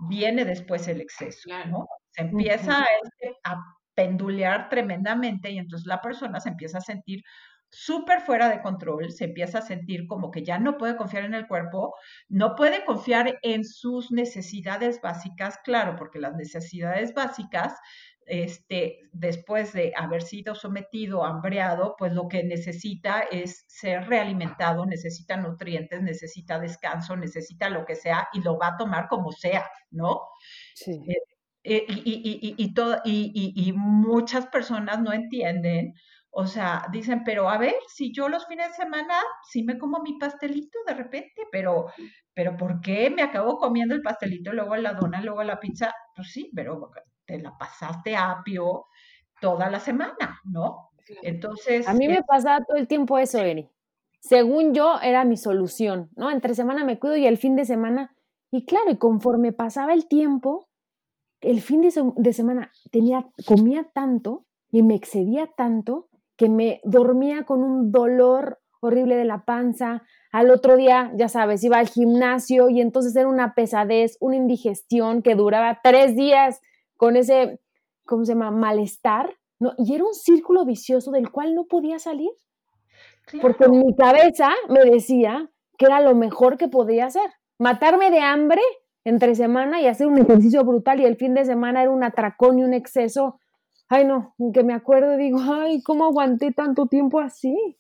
[0.10, 1.88] viene después el exceso, ¿no?
[2.12, 3.56] Se empieza este, a
[3.96, 7.24] pendulear tremendamente y entonces la persona se empieza a sentir
[7.70, 11.34] súper fuera de control, se empieza a sentir como que ya no puede confiar en
[11.34, 11.96] el cuerpo,
[12.30, 17.74] no puede confiar en sus necesidades básicas, claro, porque las necesidades básicas,
[18.26, 25.38] este, después de haber sido sometido, hambreado, pues lo que necesita es ser realimentado, necesita
[25.38, 30.22] nutrientes, necesita descanso, necesita lo que sea y lo va a tomar como sea, ¿no?
[30.76, 31.02] Sí.
[31.08, 31.16] Eh,
[31.64, 35.94] eh, y, y, y, y muchas personas no entienden
[36.40, 39.16] o sea, dicen, pero a ver, si yo los fines de semana
[39.50, 41.88] sí me como mi pastelito de repente, pero,
[42.32, 45.92] pero ¿por qué me acabo comiendo el pastelito, luego la dona, luego la pizza?
[46.16, 46.92] Pues sí, pero
[47.26, 48.86] te la pasaste apio
[49.42, 50.92] toda la semana, ¿no?
[51.24, 51.88] Entonces...
[51.88, 53.72] A mí me pasaba todo el tiempo eso, Eri.
[54.20, 56.30] Según yo, era mi solución, ¿no?
[56.30, 58.16] Entre semana me cuido y el fin de semana...
[58.52, 60.70] Y claro, y conforme pasaba el tiempo,
[61.42, 66.07] el fin de, de semana tenía, comía tanto y me excedía tanto
[66.38, 70.04] que me dormía con un dolor horrible de la panza.
[70.32, 75.22] Al otro día, ya sabes, iba al gimnasio y entonces era una pesadez, una indigestión
[75.22, 76.62] que duraba tres días
[76.96, 77.60] con ese,
[78.06, 79.36] ¿cómo se llama?, malestar.
[79.60, 79.74] ¿no?
[79.78, 82.30] Y era un círculo vicioso del cual no podía salir.
[83.42, 87.30] Porque en mi cabeza me decía que era lo mejor que podía hacer.
[87.58, 88.62] Matarme de hambre
[89.04, 92.60] entre semana y hacer un ejercicio brutal y el fin de semana era un atracón
[92.60, 93.40] y un exceso
[93.90, 97.78] ay no, que me acuerdo y digo, ay, ¿cómo aguanté tanto tiempo así?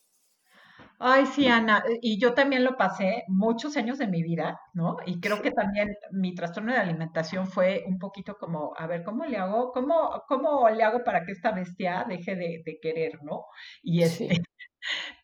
[0.99, 4.97] Ay, sí, Ana, y yo también lo pasé muchos años de mi vida, ¿no?
[5.05, 9.23] Y creo que también mi trastorno de alimentación fue un poquito como, a ver, ¿cómo
[9.25, 9.71] le hago?
[9.73, 13.45] ¿Cómo, cómo le hago para que esta bestia deje de, querer, ¿no?
[13.83, 14.41] Y este,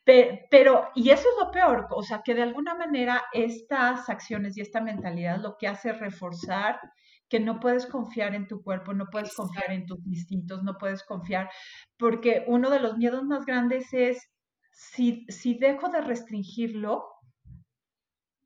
[0.06, 4.62] pero, y eso es lo peor, o sea, que de alguna manera estas acciones y
[4.62, 6.80] esta mentalidad lo que hace es reforzar
[7.30, 11.04] que no puedes confiar en tu cuerpo, no puedes confiar en tus instintos, no puedes
[11.04, 11.50] confiar,
[11.98, 14.30] porque uno de los miedos más grandes es,
[14.72, 17.06] si, si dejo de restringirlo,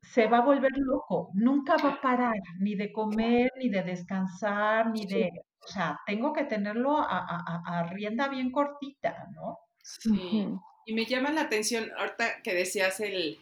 [0.02, 4.90] se va a volver loco, nunca va a parar ni de comer, ni de descansar,
[4.90, 5.28] ni de,
[5.62, 9.58] o sea, tengo que tenerlo a, rienda bien cortita, ¿no?
[9.82, 10.48] Sí.
[10.88, 13.38] Y me llama la atención, ahorita que decías el,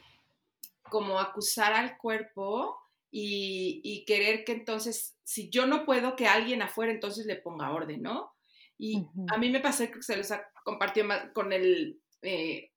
[0.90, 2.76] como acusar al cuerpo,
[3.08, 8.02] y, querer que entonces, si yo no puedo, que alguien afuera entonces le ponga orden,
[8.02, 8.32] ¿no?
[8.76, 12.72] Y a mí me pasó que se les ha compartido con el eh,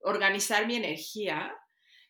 [0.00, 1.56] organizar mi energía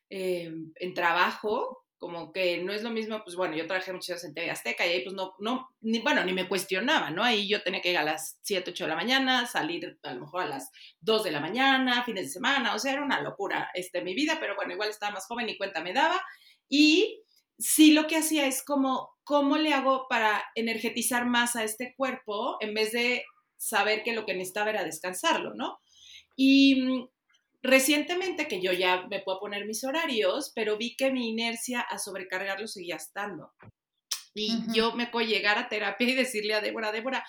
[0.09, 4.29] eh, en trabajo, como que no es lo mismo, pues bueno, yo trabajé muchas veces
[4.29, 7.25] en TV Azteca y ahí pues no, no, ni, bueno, ni me cuestionaba, ¿no?
[7.25, 10.21] Ahí yo tenía que ir a las 7, 8 de la mañana, salir a lo
[10.21, 13.71] mejor a las 2 de la mañana, fines de semana, o sea, era una locura
[13.75, 16.21] este, mi vida, pero bueno, igual estaba más joven y cuenta me daba.
[16.69, 17.23] Y
[17.59, 22.59] sí lo que hacía es como, ¿cómo le hago para energetizar más a este cuerpo
[22.61, 23.25] en vez de
[23.57, 25.81] saber que lo que necesitaba era descansarlo, ¿no?
[26.37, 27.09] Y mm,
[27.63, 31.99] recientemente, que yo ya me puedo poner mis horarios, pero vi que mi inercia a
[31.99, 33.53] sobrecargarlo seguía estando.
[34.35, 37.25] Y yo me puedo llegar a terapia y decirle a Débora, Débora,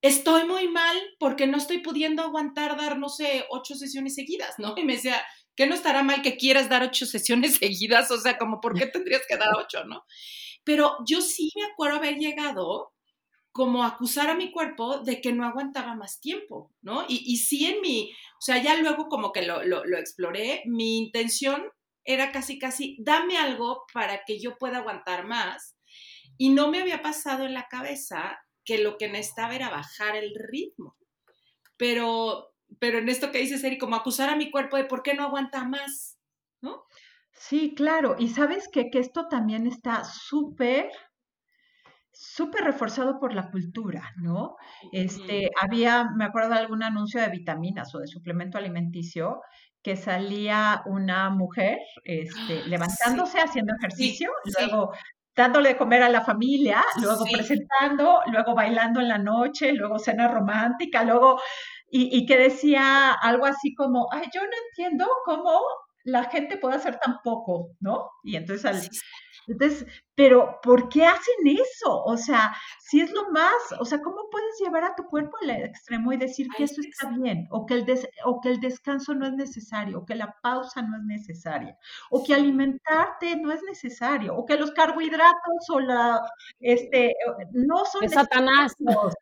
[0.00, 4.74] estoy muy mal porque no estoy pudiendo aguantar dar, no sé, ocho sesiones seguidas, ¿no?
[4.76, 5.20] Y me decía,
[5.56, 8.10] ¿Qué no estará mal que quieras dar ocho sesiones seguidas?
[8.10, 10.04] O sea, como, ¿por qué tendrías que dar ocho, no?
[10.62, 12.92] Pero yo sí me acuerdo haber llegado
[13.52, 17.06] como a acusar a mi cuerpo de que no aguantaba más tiempo, ¿no?
[17.08, 20.62] Y, y sí en mi, o sea, ya luego como que lo, lo, lo exploré,
[20.66, 21.70] mi intención
[22.04, 25.76] era casi, casi, dame algo para que yo pueda aguantar más.
[26.38, 30.32] Y no me había pasado en la cabeza que lo que necesitaba era bajar el
[30.34, 30.96] ritmo.
[31.76, 35.14] Pero pero en esto que dices, Eri, como acusar a mi cuerpo de por qué
[35.14, 36.18] no aguanta más,
[36.60, 36.84] ¿no?
[37.32, 38.16] Sí, claro.
[38.18, 40.90] Y sabes que, que esto también está súper,
[42.18, 44.56] súper reforzado por la cultura, ¿no?
[44.90, 49.42] Este, había, me acuerdo de algún anuncio de vitaminas o de suplemento alimenticio
[49.82, 54.92] que salía una mujer este, levantándose, haciendo ejercicio, luego
[55.36, 60.28] dándole de comer a la familia, luego presentando, luego bailando en la noche, luego cena
[60.28, 61.38] romántica, luego,
[61.90, 65.60] y, y, que decía algo así como, ay, yo no entiendo cómo
[66.04, 68.08] la gente puede hacer tan poco, ¿no?
[68.24, 68.80] Y entonces al,
[69.46, 72.02] entonces, pero ¿por qué hacen eso?
[72.04, 75.50] O sea, si es lo más, o sea, ¿cómo puedes llevar a tu cuerpo al
[75.50, 77.46] extremo y decir que eso está bien?
[77.50, 77.86] O que, el
[78.24, 81.76] o que el descanso no es necesario, o que la pausa no es necesaria,
[82.10, 86.20] o que alimentarte no es necesario, o que los carbohidratos o la,
[86.60, 87.14] este,
[87.52, 88.74] no son es Satanás.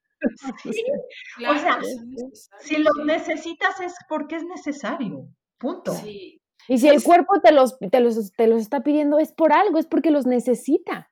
[0.62, 0.82] Sí.
[1.46, 1.78] o sea,
[2.60, 5.28] si los necesitas es porque es necesario.
[5.58, 5.92] Punto.
[5.92, 6.40] Sí.
[6.68, 9.78] Y si el cuerpo te los, te, los, te los está pidiendo, es por algo,
[9.78, 11.10] es porque los necesita.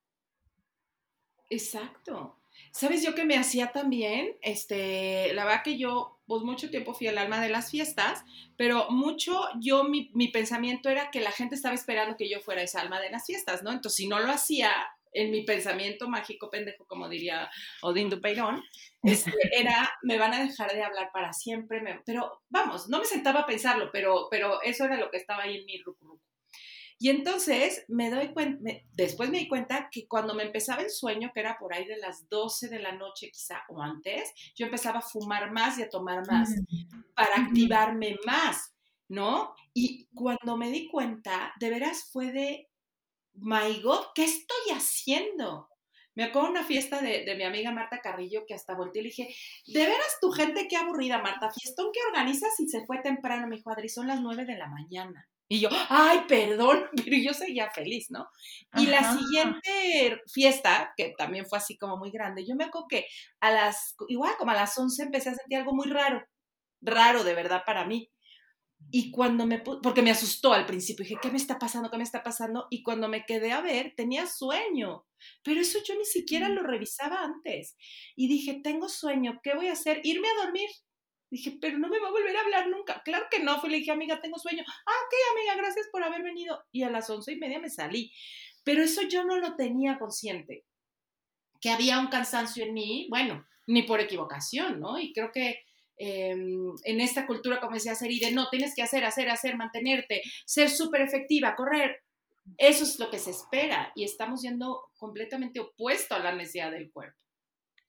[1.51, 2.37] Exacto.
[2.73, 4.37] ¿Sabes yo que me hacía también?
[4.41, 8.25] Este, la verdad que yo, pues mucho tiempo fui el alma de las fiestas,
[8.57, 12.62] pero mucho yo, mi, mi pensamiento era que la gente estaba esperando que yo fuera
[12.62, 13.71] esa alma de las fiestas, ¿no?
[13.71, 14.73] Entonces, si no lo hacía,
[15.12, 17.51] en mi pensamiento mágico pendejo, como diría
[17.83, 18.62] Odín Dupeirón,
[19.03, 23.40] este, era, me van a dejar de hablar para siempre, pero vamos, no me sentaba
[23.40, 26.20] a pensarlo, pero, pero eso era lo que estaba ahí en mi rucu.
[27.03, 31.33] Y entonces me doy cuenta, después me di cuenta que cuando me empezaba el sueño,
[31.35, 35.01] que era por ahí de las 12 de la noche quizá o antes, yo empezaba
[35.01, 36.55] a fumar más y a tomar más
[37.16, 38.72] para activarme más,
[39.09, 39.53] ¿no?
[39.75, 42.70] Y cuando me di cuenta, de veras fue de
[43.35, 45.68] my God, ¿qué estoy haciendo?
[46.14, 49.35] Me acuerdo una fiesta de, mi amiga Marta Carrillo que hasta volteé y le dije,
[49.66, 53.47] de veras tu gente qué aburrida, Marta, fiestón que organizas y se fue temprano.
[53.47, 55.27] Me dijo, Adri, son las nueve de la mañana.
[55.49, 58.29] Y yo, ay, perdón, pero yo seguía feliz, ¿no?
[58.77, 63.07] Y la siguiente fiesta, que también fue así como muy grande, yo me acuerdo que
[63.40, 66.23] a las, igual como a las once empecé a sentir algo muy raro,
[66.83, 68.12] raro de verdad para mí.
[68.94, 71.90] Y cuando me, porque me asustó al principio, dije, ¿qué me está pasando?
[71.90, 72.66] ¿Qué me está pasando?
[72.68, 75.07] Y cuando me quedé a ver, tenía sueño,
[75.42, 77.74] pero eso yo ni siquiera lo revisaba antes.
[78.16, 80.02] Y dije, tengo sueño, ¿qué voy a hacer?
[80.05, 80.68] Irme a dormir.
[81.31, 83.00] Dije, pero no me va a volver a hablar nunca.
[83.02, 84.62] Claro que no, fue, le dije, amiga, tengo sueño.
[84.68, 86.62] Ah, ok, amiga, gracias por haber venido.
[86.70, 88.12] Y a las once y media me salí.
[88.62, 90.66] Pero eso yo no lo tenía consciente.
[91.62, 94.98] Que había un cansancio en mí, bueno, ni por equivocación, ¿no?
[94.98, 95.64] Y creo que
[96.05, 100.21] Em, en esta cultura, como decía Seri, de no, tienes que hacer, hacer, hacer, mantenerte,
[100.45, 102.03] ser súper efectiva, correr.
[102.59, 106.91] Eso es lo que se espera y estamos yendo completamente opuesto a la necesidad del
[106.91, 107.17] cuerpo.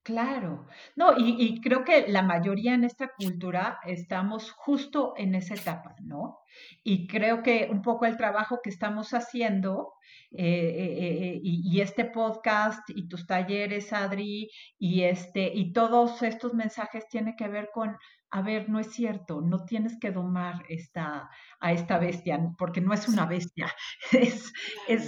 [0.03, 5.53] Claro, no, y, y, creo que la mayoría en esta cultura estamos justo en esa
[5.53, 6.39] etapa, ¿no?
[6.83, 9.93] Y creo que un poco el trabajo que estamos haciendo
[10.31, 16.21] eh, eh, eh, y, y, este podcast y tus talleres, Adri, y, este, y todos
[16.21, 17.95] estos mensajes tienen que ver con,
[18.31, 22.93] a ver, no es cierto, no tienes que domar esta, a esta bestia, porque no
[22.93, 23.71] es una bestia,
[24.11, 24.51] es,
[24.87, 25.07] es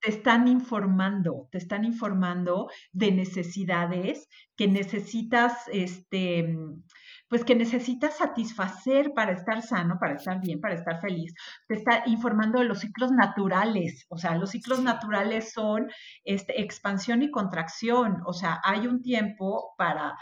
[0.00, 6.56] te están informando, te están informando de necesidades que necesitas, este,
[7.28, 11.34] pues que necesitas satisfacer para estar sano, para estar bien, para estar feliz.
[11.66, 15.88] Te está informando de los ciclos naturales, o sea, los ciclos naturales son
[16.24, 20.16] este, expansión y contracción, o sea, hay un tiempo para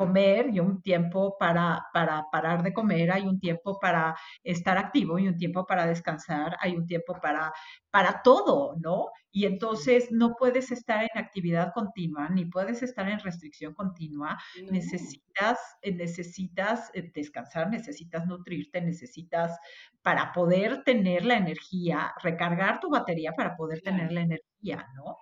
[0.00, 5.18] comer y un tiempo para, para parar de comer, hay un tiempo para estar activo
[5.18, 7.52] y un tiempo para descansar, hay un tiempo para,
[7.90, 9.08] para todo, ¿no?
[9.30, 14.38] Y entonces no puedes estar en actividad continua, ni puedes estar en restricción continua,
[14.70, 19.58] necesitas, eh, necesitas eh, descansar, necesitas nutrirte, necesitas
[20.00, 25.18] para poder tener la energía, recargar tu batería para poder tener la energía, ¿no?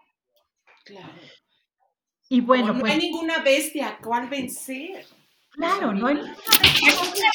[0.85, 1.19] Claro.
[2.29, 5.07] Y bueno, no hay pues ninguna bestia a cual vencer.
[5.51, 6.37] Claro, no hay ninguna
[7.01, 7.31] bestia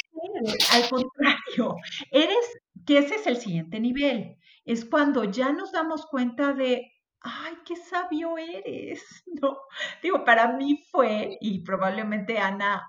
[0.74, 1.76] Al contrario,
[2.12, 4.38] eres, que ese es el siguiente nivel.
[4.66, 9.04] Es cuando ya nos damos cuenta de, ay, qué sabio eres,
[9.42, 9.58] ¿no?
[10.02, 12.84] Digo, para mí fue, y probablemente Ana,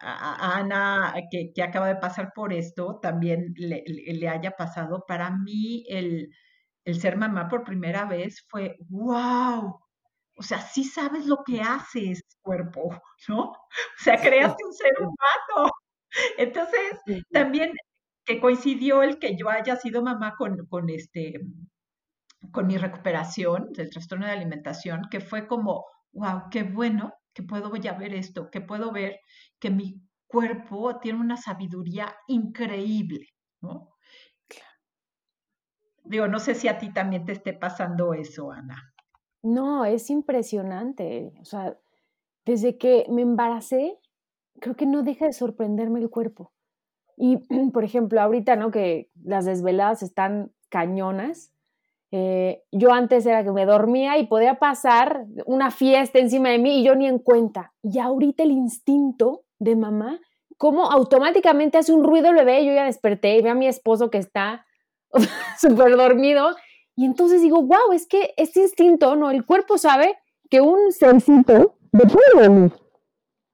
[0.00, 5.84] Ana, que, que acaba de pasar por esto, también le, le haya pasado, para mí
[5.88, 6.28] el,
[6.84, 9.78] el ser mamá por primera vez fue, wow,
[10.40, 12.90] o sea, sí sabes lo que haces, cuerpo,
[13.28, 13.52] ¿no?
[14.00, 15.70] O sea, creaste un ser humano.
[16.38, 16.98] Entonces,
[17.30, 17.72] también
[18.24, 21.34] que coincidió el que yo haya sido mamá con, con este
[22.52, 27.76] con mi recuperación del trastorno de alimentación, que fue como, wow, qué bueno que puedo
[27.76, 29.20] ya ver esto, que puedo ver
[29.58, 33.26] que mi cuerpo tiene una sabiduría increíble,
[33.60, 33.90] ¿no?
[36.04, 38.89] Digo, no sé si a ti también te esté pasando eso, Ana.
[39.42, 41.32] No, es impresionante.
[41.40, 41.76] O sea,
[42.44, 43.98] desde que me embaracé,
[44.60, 46.52] creo que no deja de sorprenderme el cuerpo.
[47.16, 47.38] Y,
[47.72, 48.70] por ejemplo, ahorita, ¿no?
[48.70, 51.52] Que las desveladas están cañonas.
[52.12, 56.80] Eh, yo antes era que me dormía y podía pasar una fiesta encima de mí
[56.80, 57.72] y yo ni en cuenta.
[57.82, 60.20] Y ahorita el instinto de mamá,
[60.56, 64.10] como automáticamente hace un ruido el bebé, yo ya desperté y veo a mi esposo
[64.10, 64.66] que está
[65.58, 66.50] súper dormido.
[66.96, 69.30] Y entonces digo, wow, es que este instinto, ¿no?
[69.30, 70.16] El cuerpo sabe
[70.50, 72.70] que un sencito de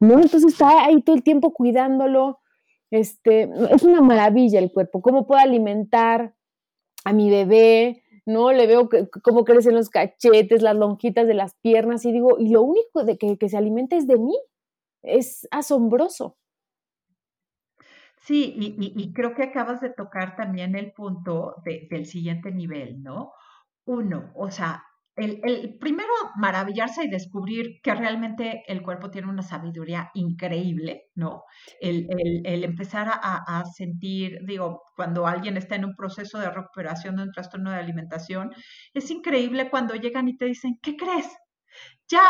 [0.01, 0.15] ¿no?
[0.15, 2.41] Entonces está ahí todo el tiempo cuidándolo.
[2.91, 6.35] Este, es una maravilla el cuerpo, cómo puedo alimentar
[7.05, 8.53] a mi bebé, ¿no?
[8.53, 8.89] Le veo
[9.23, 13.17] cómo crecen los cachetes, las lonjitas de las piernas y digo, y lo único de
[13.17, 14.37] que, que se alimenta es de mí.
[15.03, 16.37] Es asombroso.
[18.21, 23.33] Sí, y, creo que acabas de tocar también el punto del siguiente nivel, ¿no?
[23.85, 24.83] Uno, o sea,
[25.17, 31.45] el, primero maravillarse y descubrir que realmente el cuerpo tiene una sabiduría increíble, ¿no?
[31.81, 32.07] El,
[32.45, 37.71] empezar a, sentir, digo, cuando alguien está en un proceso de recuperación de un trastorno
[37.71, 38.53] de alimentación,
[38.93, 41.29] es increíble cuando llegan y te dicen, ¿qué crees?
[42.09, 42.21] Ya,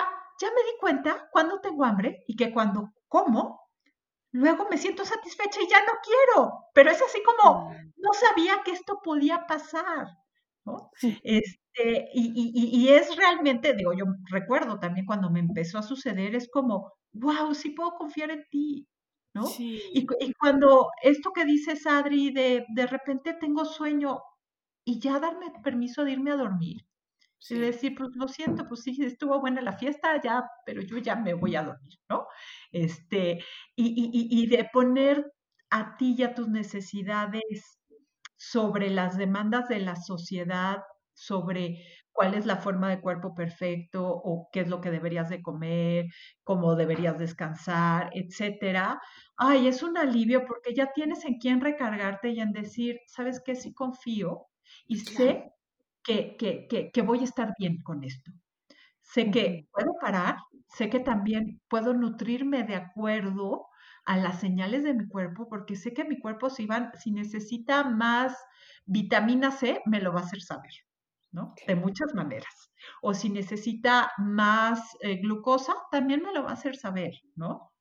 [0.41, 3.66] ya me di cuenta cuando tengo hambre y que cuando como,
[4.37, 8.72] luego me siento satisfecha y ya no quiero, pero es así como, no sabía que
[8.72, 10.09] esto podía pasar,
[10.64, 10.91] ¿no?
[11.22, 16.93] Este, y, es realmente, digo, yo recuerdo también cuando me empezó a suceder, es como,
[17.12, 18.87] wow, sí puedo confiar en ti,
[19.32, 19.45] ¿no?
[19.59, 20.07] Y,
[20.39, 24.20] cuando esto que dices, Adri, de de repente tengo sueño
[24.84, 26.82] y ya darme permiso de irme a dormir,
[27.51, 31.16] y decir, pues lo siento, pues sí, estuvo buena la fiesta, ya, pero yo ya
[31.16, 32.26] me voy a dormir, ¿no?
[32.72, 33.44] Este,
[33.74, 35.32] y, de poner
[35.70, 37.80] a ti y a tus necesidades
[38.36, 40.78] sobre las demandas de la sociedad,
[41.14, 41.82] sobre
[42.12, 46.07] cuál es la forma de cuerpo perfecto o qué es lo que deberías de comer,
[46.44, 49.01] cómo deberías descansar, etcétera.
[49.36, 53.55] Ay, es un alivio porque ya tienes en quién recargarte y en decir, ¿sabes qué?
[53.55, 54.47] Sí confío
[54.86, 55.53] y sé
[56.07, 58.33] que, voy a estar bien con esto.
[59.03, 60.37] Sé que puedo parar,
[60.69, 63.67] sé que también puedo nutrirme de acuerdo
[64.05, 67.85] a las señales de mi cuerpo, porque sé que mi cuerpo si, van, si necesita
[67.85, 68.37] más
[68.85, 70.73] vitamina C, me lo va a hacer saber,
[71.33, 71.55] ¿no?
[71.67, 72.71] De muchas maneras.
[73.03, 77.73] O si necesita más eh, glucosa, también me lo va a hacer saber, ¿no?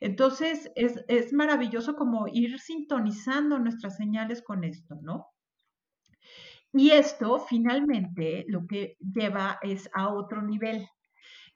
[0.00, 5.26] Entonces, es, es maravilloso como ir sintonizando nuestras señales con esto, ¿no?
[6.78, 10.86] Y esto finalmente lo que lleva es a otro nivel,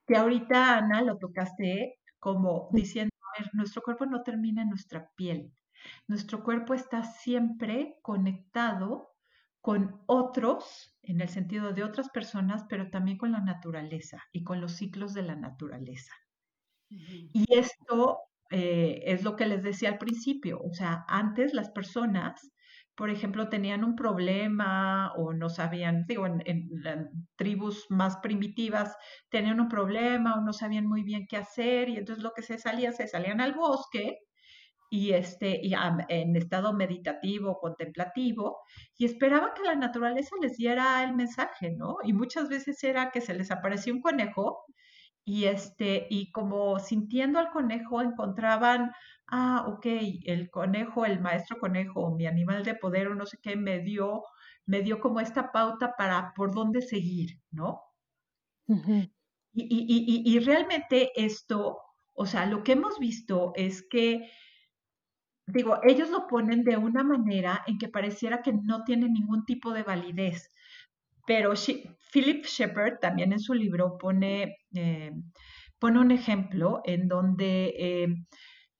[0.06, 5.10] que ahorita Ana lo tocaste como diciendo, a ver, nuestro cuerpo no termina en nuestra
[5.16, 5.52] piel,
[6.08, 9.10] nuestro cuerpo está siempre conectado
[9.60, 14.58] con otros, en el sentido de otras personas, pero también con la naturaleza y con
[14.62, 16.14] los ciclos de la naturaleza.
[16.88, 22.50] Y esto eh, es lo que les decía al principio, o sea, antes las personas
[23.00, 26.68] por ejemplo, tenían un problema o no sabían, digo, en,
[27.34, 28.94] tribus más primitivas
[29.30, 32.58] tenían un problema o no sabían muy bien qué hacer y entonces lo que se
[32.58, 34.18] salía, se salían al bosque
[34.90, 35.72] y, este, y
[36.08, 38.58] en estado meditativo, contemplativo,
[38.98, 41.96] y esperaban que la naturaleza les diera el mensaje, ¿no?
[42.04, 44.62] Y muchas veces era que se les aparecía un conejo
[45.24, 48.92] y, este, y como sintiendo al conejo encontraban
[49.30, 49.86] ah, ok,
[50.24, 54.24] el conejo, el maestro conejo, mi animal de poder o no sé qué, me dio,
[54.66, 57.82] me dio como esta pauta para por dónde seguir, ¿no?
[59.52, 61.78] y, realmente esto,
[62.12, 64.30] o sea, lo que hemos visto es que,
[65.46, 69.72] digo, ellos lo ponen de una manera en que pareciera que no tiene ningún tipo
[69.72, 70.52] de validez,
[71.26, 71.54] pero
[72.12, 75.12] Philip Shepard también en su libro pone, eh,
[75.78, 77.74] pone un ejemplo en donde...
[77.78, 78.06] Eh,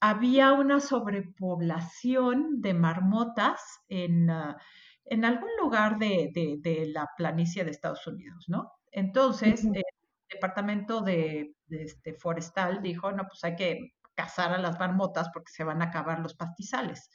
[0.01, 4.57] había una sobrepoblación de marmotas en, ah,
[5.05, 8.73] en algún lugar de, la planicie de Estados Unidos, ¿no?
[8.93, 9.83] Entonces, el
[10.29, 15.65] departamento de, este, forestal dijo, no, pues hay que cazar a las marmotas porque se
[15.65, 17.11] van a acabar los pastizales.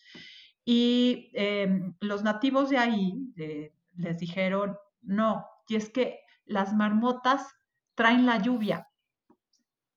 [0.63, 7.47] Y em, los nativos de ahí eh, les dijeron, no, y es que las marmotas
[7.95, 8.87] traen la lluvia.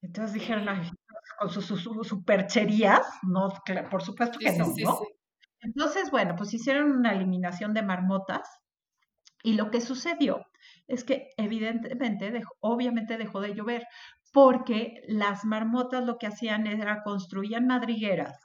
[0.02, 0.68] Entonces dijeron,
[1.38, 3.48] con sus, supercherías, no,
[3.90, 5.00] por supuesto que no, ¿no?
[5.60, 8.48] Entonces, bueno, pues hicieron una eliminación de marmotas
[9.42, 10.46] y lo que sucedió
[10.86, 13.86] es que evidentemente, obviamente dejó de llover,
[14.32, 18.38] porque las marmotas lo que hacían era construían madrigueras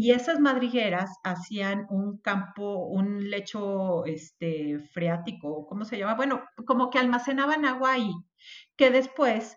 [0.00, 6.14] y esas madrigueras hacían un campo, un lecho este, freático, ¿cómo se llama?
[6.14, 8.12] Bueno, como que almacenaban agua ahí,
[8.76, 9.56] que después,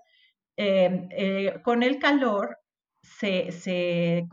[0.61, 2.57] em, eh, con el calor,
[3.01, 4.27] se, se,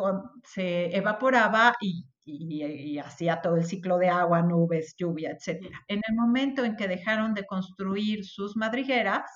[0.44, 5.66] se evaporaba y, y, hacía todo el ciclo de agua, nubes, lluvia, etc.
[5.88, 9.30] En el momento en que dejaron de construir sus madrigueras,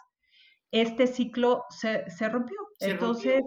[0.70, 2.58] este ciclo se, se rompió.
[2.80, 3.42] Entonces,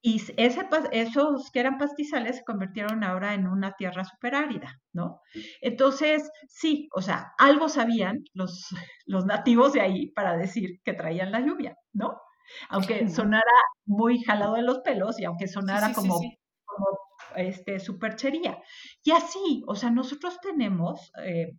[0.00, 5.20] y ese, esos que eran pastizales se convirtieron ahora en una tierra superárida, ¿no?
[5.60, 8.68] Entonces, sí, o sea, algo sabían los,
[9.06, 12.20] los nativos de ahí para decir que traían la lluvia, ¿no?
[12.68, 13.42] Aunque sonara
[13.86, 16.20] muy jalado de los pelos y aunque sonara como,
[16.64, 16.86] como
[17.36, 18.62] este, superchería.
[19.02, 21.56] Y así, o sea, nosotros tenemos, eh,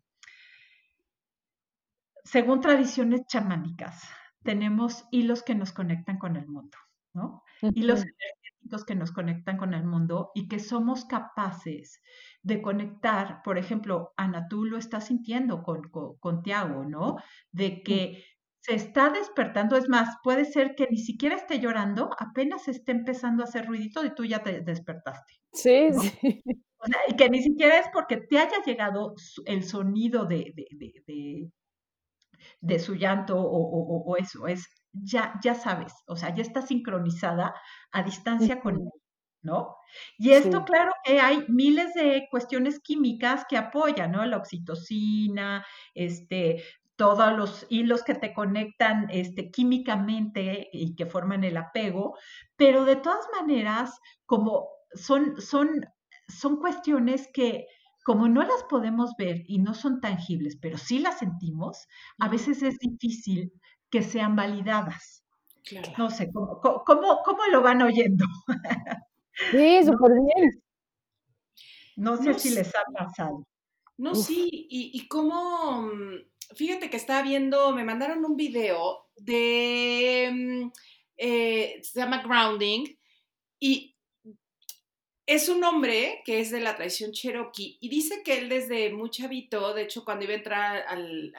[2.23, 4.03] según tradiciones chamánicas,
[4.43, 6.77] tenemos hilos que nos conectan con el mundo,
[7.13, 7.43] ¿no?
[7.61, 12.01] Hilos energéticos que nos conectan con el mundo y que somos capaces
[12.41, 17.17] de conectar, por ejemplo, Ana, tú lo estás sintiendo con, con, Tiago, ¿no?
[17.51, 18.23] De que
[18.61, 23.43] se está despertando, es más, puede ser que ni siquiera esté llorando, apenas esté empezando
[23.43, 25.33] a hacer ruidito y tú ya te despertaste.
[25.53, 26.43] Sí, sí.
[26.81, 29.13] O sea, y que ni siquiera es porque te haya llegado
[29.45, 30.53] el sonido de,
[32.61, 37.53] de, su llanto o, eso, es ya, ya sabes, o sea, ya está sincronizada
[37.91, 38.89] a distancia con él,
[39.41, 39.75] ¿no?
[40.17, 44.25] Y esto, claro que hay miles de cuestiones químicas que apoyan, ¿no?
[44.25, 46.63] La oxitocina, este,
[46.99, 52.17] todos los hilos que te conectan este, químicamente y que forman el apego,
[52.57, 55.85] pero de todas maneras, como son, son,
[56.27, 57.67] son cuestiones que
[58.03, 61.87] como no las podemos ver y no son tangibles, pero sí las sentimos,
[62.19, 63.53] a veces es difícil
[63.89, 65.23] que sean validadas.
[65.97, 68.25] No sé, ¿cómo, cómo, lo van oyendo?
[69.51, 70.61] Sí, súper bien.
[71.95, 73.45] No sé si les ha pasado.
[73.99, 80.29] No, sí, y, y cómo, mm, fíjate que estaba viendo, me mandaron un video de,
[80.31, 80.71] mm,
[81.17, 82.97] eh, se llama Grounding,
[83.59, 83.97] y
[85.25, 89.09] es un hombre que es de la tradición cherokee y dice que él desde muy
[89.09, 91.33] chavito, de hecho cuando iba a entrar al,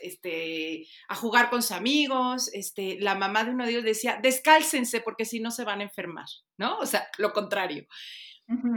[0.00, 5.02] este, a jugar con sus amigos, este, la mamá de uno de ellos decía, descálcense
[5.02, 6.78] porque si no se van a enfermar, ¿no?
[6.78, 7.86] O sea, lo contrario.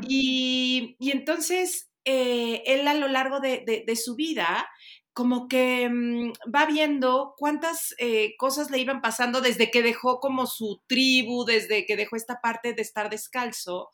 [0.05, 4.67] y, entonces eh, él a lo largo de, su vida
[5.13, 10.45] como que mm, va viendo cuántas eh, cosas le iban pasando desde que dejó como
[10.45, 13.89] su tribu, desde que dejó esta parte de estar descalzo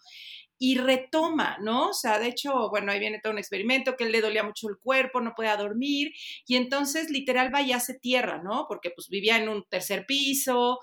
[0.60, 1.89] y retoma, ¿no?
[1.89, 4.70] O sea, de hecho, bueno, ahí viene todo un experimento que él le dolía mucho
[4.70, 6.12] el cuerpo, no podía dormir,
[6.47, 8.66] y entonces literal va y hace tierra, ¿no?
[8.68, 10.80] Porque pues vivía en un tercer piso,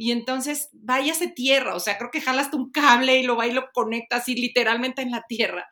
[0.00, 3.52] y entonces hace tierra, o sea, creo que jalas un cable y lo va y
[3.52, 5.68] lo conecta así literalmente en la tierra.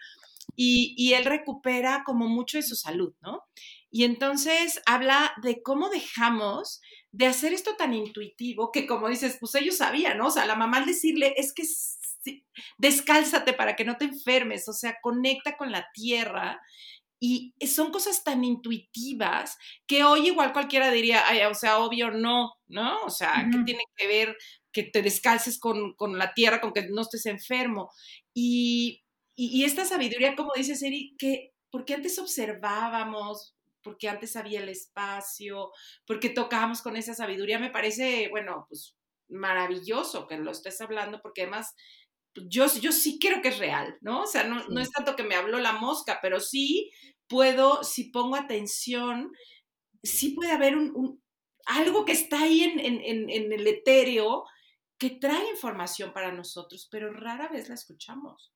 [0.57, 3.43] Y, y él recupera como mucho de su salud, ¿no?
[3.91, 6.81] Y entonces habla de cómo dejamos
[7.13, 10.27] de hacer esto tan intuitivo que como dices, pues ellos sabían, ¿no?
[10.27, 11.63] O sea, la mamá al decirle, es que
[12.79, 16.61] descálzate para que no te enfermes, o sea, conecta con la tierra.
[17.19, 23.03] Y son cosas tan intuitivas que hoy igual cualquiera diría, o sea, obvio no, ¿no?
[23.05, 24.37] O sea, ¿qué tiene que ver
[24.71, 27.91] que te descalces con, la tierra, con que no estés enfermo?
[28.35, 29.06] Y,
[29.37, 35.71] y, esta sabiduría, como dice Seri, que porque antes observábamos, porque antes había el espacio,
[36.07, 38.97] porque tocábamos con esa sabiduría, me parece, bueno, pues
[39.29, 41.75] maravilloso que lo estés hablando, porque además
[42.35, 44.23] yo, yo sí creo que es real, ¿no?
[44.23, 46.91] O sea, no, es tanto que me habló la mosca, pero sí
[47.29, 49.33] puedo, si pongo atención,
[50.03, 51.23] sí puede haber un,
[51.67, 54.45] algo que está ahí en, en, el etéreo
[54.99, 58.56] que trae información para nosotros, pero rara vez la escuchamos.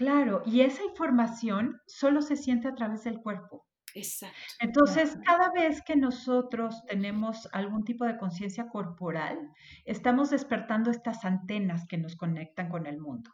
[0.00, 3.66] Claro, y esa información solo se siente a través del cuerpo.
[3.94, 4.34] Exacto.
[4.58, 9.36] Entonces, cada vez que nosotros tenemos algún tipo de conciencia corporal,
[9.84, 13.30] estamos despertando estas antenas que nos conectan con el mundo.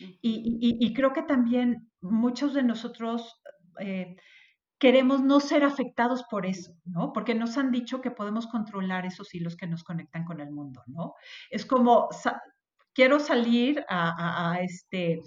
[0.00, 3.40] y, creo que también muchos de nosotros
[3.78, 4.16] eh,
[4.80, 7.12] queremos no ser afectados por eso, ¿no?
[7.12, 10.82] Porque nos han dicho que podemos controlar esos hilos que nos conectan con el mundo,
[10.88, 11.14] ¿no?
[11.48, 12.08] Es como,
[12.94, 15.20] quiero salir a, este,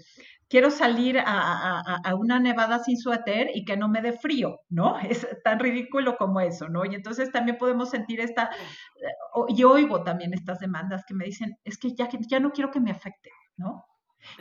[0.49, 4.97] quiero salir a, una nevada sin suéter y que no me dé frío, ¿no?
[5.09, 6.86] Es tan ridículo como eso, ¿no?
[6.86, 11.57] Y entonces también podemos sentir esta, eh, y oigo también estas demandas que me dicen,
[11.64, 13.86] es que ya, ya no quiero que me afecte, ¿no?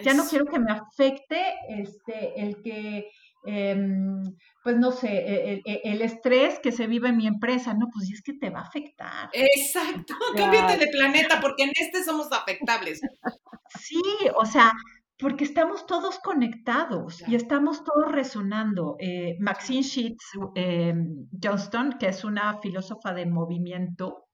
[0.03, 3.11] Ya no quiero que me afecte este, el que,
[3.45, 4.23] em,
[4.63, 7.87] pues no sé, e, e, e, el, estrés que se vive en mi empresa, no,
[7.93, 9.31] pues es que te va a afectar.
[9.33, 13.01] Exacto, cámbiate de planeta porque en este somos afectables.
[13.79, 14.03] Sí,
[14.37, 14.73] o sea,
[15.21, 18.97] porque estamos todos conectados y estamos todos resonando.
[18.99, 20.25] Eh, Maxine Sheets
[20.55, 20.95] eh,
[21.43, 24.27] Johnston, que es una filósofa de movimiento,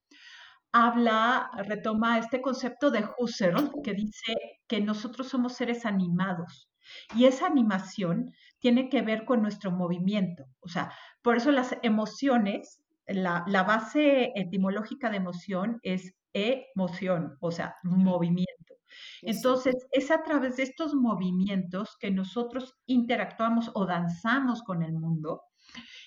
[0.73, 4.35] habla, retoma este concepto de Husserl, que dice
[4.69, 6.69] que nosotros somos seres animados.
[7.17, 10.45] Y esa animación tiene que ver con nuestro movimiento.
[10.61, 10.93] O sea,
[11.23, 18.75] por eso las emociones, la, la base etimológica de emoción es emoción, o sea, movimiento.
[19.23, 25.43] Entonces, es a través de estos movimientos que nosotros interactuamos o danzamos con el mundo.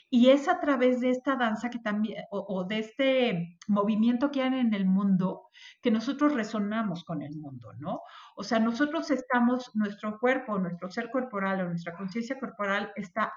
[0.09, 4.59] Y es a través de esta danza que también, o, de este movimiento que hay
[4.59, 5.49] en el mundo,
[5.81, 8.01] que nosotros resonamos con el mundo, ¿no?
[8.35, 13.33] O sea, nosotros estamos, nuestro cuerpo, nuestro ser corporal o nuestra conciencia corporal está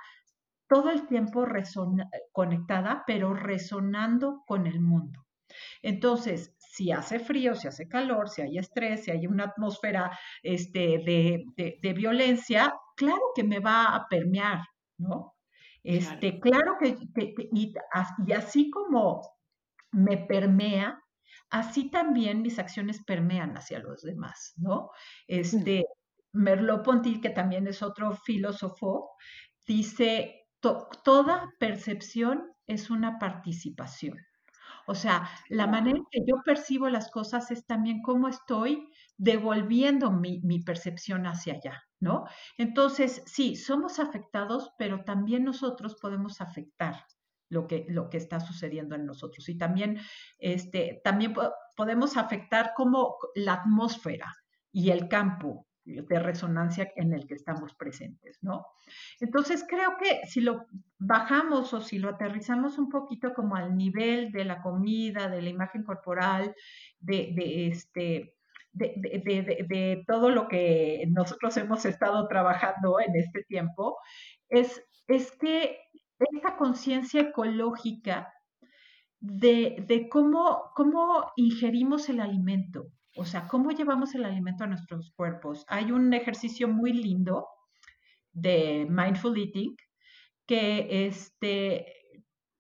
[0.66, 1.46] todo el tiempo
[2.32, 5.26] conectada, pero resonando con el mundo.
[5.82, 10.98] Entonces, si hace frío, si hace calor, si hay estrés, si hay una atmósfera este,
[11.04, 14.60] de, violencia, claro que me va a permear,
[14.96, 15.34] ¿no?
[15.82, 16.96] Este, claro, que,
[17.52, 17.74] y,
[18.34, 19.22] así como
[19.90, 21.02] me permea,
[21.50, 24.90] así también mis acciones permean hacia los demás, ¿no?
[25.26, 25.84] Este,
[26.32, 29.10] Merleau-Ponty, que también es otro filósofo,
[29.66, 34.18] dice, toda percepción es una participación.
[34.86, 40.10] O sea, la manera en que yo percibo las cosas es también cómo estoy devolviendo
[40.10, 42.26] mi, percepción hacia allá, ¿no?
[42.59, 47.07] Entonces, sí, somos afectados, pero también nosotros podemos afectar
[47.48, 49.48] lo que, lo que está sucediendo en nosotros.
[49.48, 50.00] Y también,
[50.38, 51.32] este, también
[51.76, 54.34] podemos afectar como la atmósfera
[54.72, 58.66] y el campo de resonancia en el que estamos presentes, ¿no?
[59.20, 60.66] Entonces creo que si lo
[60.98, 65.50] bajamos o si lo aterrizamos un poquito como al nivel de la comida, de la
[65.50, 66.55] imagen corporal,
[67.00, 68.36] de, este,
[68.72, 73.98] de, todo lo que nosotros hemos estado trabajando en este tiempo,
[74.48, 75.78] es, es que
[76.18, 78.32] esta conciencia ecológica
[79.20, 85.64] de, cómo, cómo ingerimos el alimento, o sea, cómo llevamos el alimento a nuestros cuerpos.
[85.68, 87.46] Hay un ejercicio muy lindo
[88.32, 89.76] de mindful eating
[90.46, 91.86] que este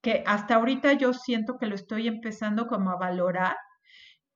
[0.02, 3.56] que hasta ahorita yo siento que lo estoy empezando como a valorar,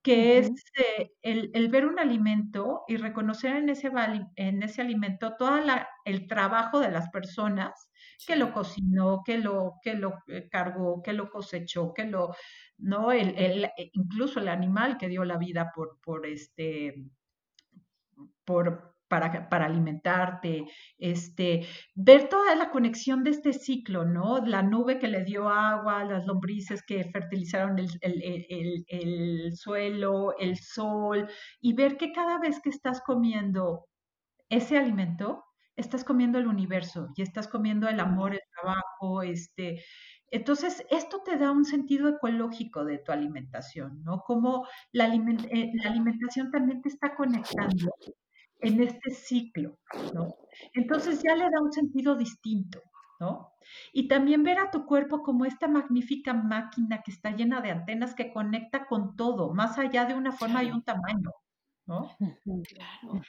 [0.07, 3.91] que es eh, el, ver un alimento y reconocer en ese,
[4.37, 5.59] en ese alimento todo
[6.05, 7.89] el trabajo de las personas
[8.25, 12.33] que lo cocinó, que lo, que lo eh, cargó, que lo cosechó, que lo,
[12.77, 13.11] ¿no?
[13.11, 16.95] El, el, e, incluso el animal que dio la vida por, por este,
[18.45, 20.65] por, para, para, alimentarte,
[20.97, 24.45] este, ver toda la conexión de este ciclo, ¿no?
[24.45, 30.57] La nube que le dio agua, las lombrices que fertilizaron el, el, el, suelo, el
[30.57, 31.29] sol,
[31.61, 33.87] y ver que cada vez que estás comiendo
[34.49, 35.45] ese alimento,
[35.75, 39.83] estás comiendo el universo y estás comiendo el amor, el trabajo, este,
[40.29, 44.23] entonces, esto te da un sentido ecológico de tu alimentación, ¿no?
[44.25, 47.93] Como la, eh, la alimentación también te está conectando
[48.59, 49.77] en este ciclo,
[50.13, 50.35] ¿no?
[50.73, 52.81] Entonces ya le da un sentido distinto,
[53.19, 53.53] ¿no?
[53.93, 58.15] Y también ver a tu cuerpo como esta magnífica máquina que está llena de antenas
[58.15, 61.31] que conecta con todo, más allá de una forma y un tamaño,
[61.85, 62.09] ¿no?
[62.67, 63.21] Claro.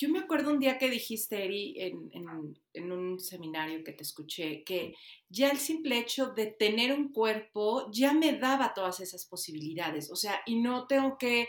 [0.00, 4.94] Yo me acuerdo un día que dijiste, Eri, en, un seminario que te escuché, que
[5.28, 10.12] ya el simple hecho de tener un cuerpo ya me daba todas esas posibilidades.
[10.12, 11.48] O sea, y no tengo que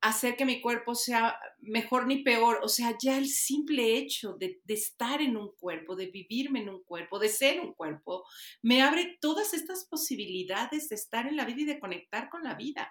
[0.00, 2.60] hacer que mi cuerpo sea mejor ni peor.
[2.62, 6.82] O sea, ya el simple hecho de, estar en un cuerpo, de vivirme en un
[6.84, 8.24] cuerpo, de ser un cuerpo,
[8.62, 12.54] me abre todas estas posibilidades de estar en la vida y de conectar con la
[12.54, 12.90] vida.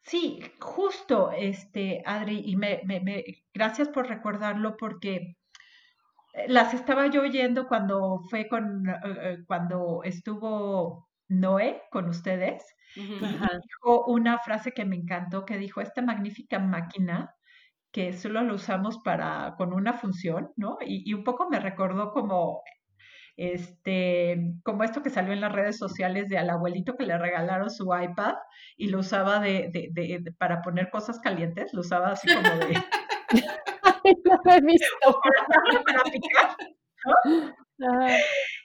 [0.00, 5.36] Sí, justo, este, Adri, y me, me, gracias por recordarlo porque
[6.32, 12.64] eh, las estaba yo oyendo cuando fue con, eh, eh, cuando estuvo Noé con ustedes.
[12.96, 17.34] y dijo una frase que me encantó, que dijo, esta magnífica máquina
[17.92, 20.78] que solo lo usamos para, con una función, ¿no?
[20.84, 22.62] Y, y un poco me recordó como
[23.38, 27.70] este, como esto que salió en las redes sociales de al abuelito que le regalaron
[27.70, 28.34] su iPad
[28.76, 32.74] y lo usaba de, de, de, para poner cosas calientes, lo usaba así como de...
[34.24, 35.20] no lo he visto.
[35.86, 36.56] para picar,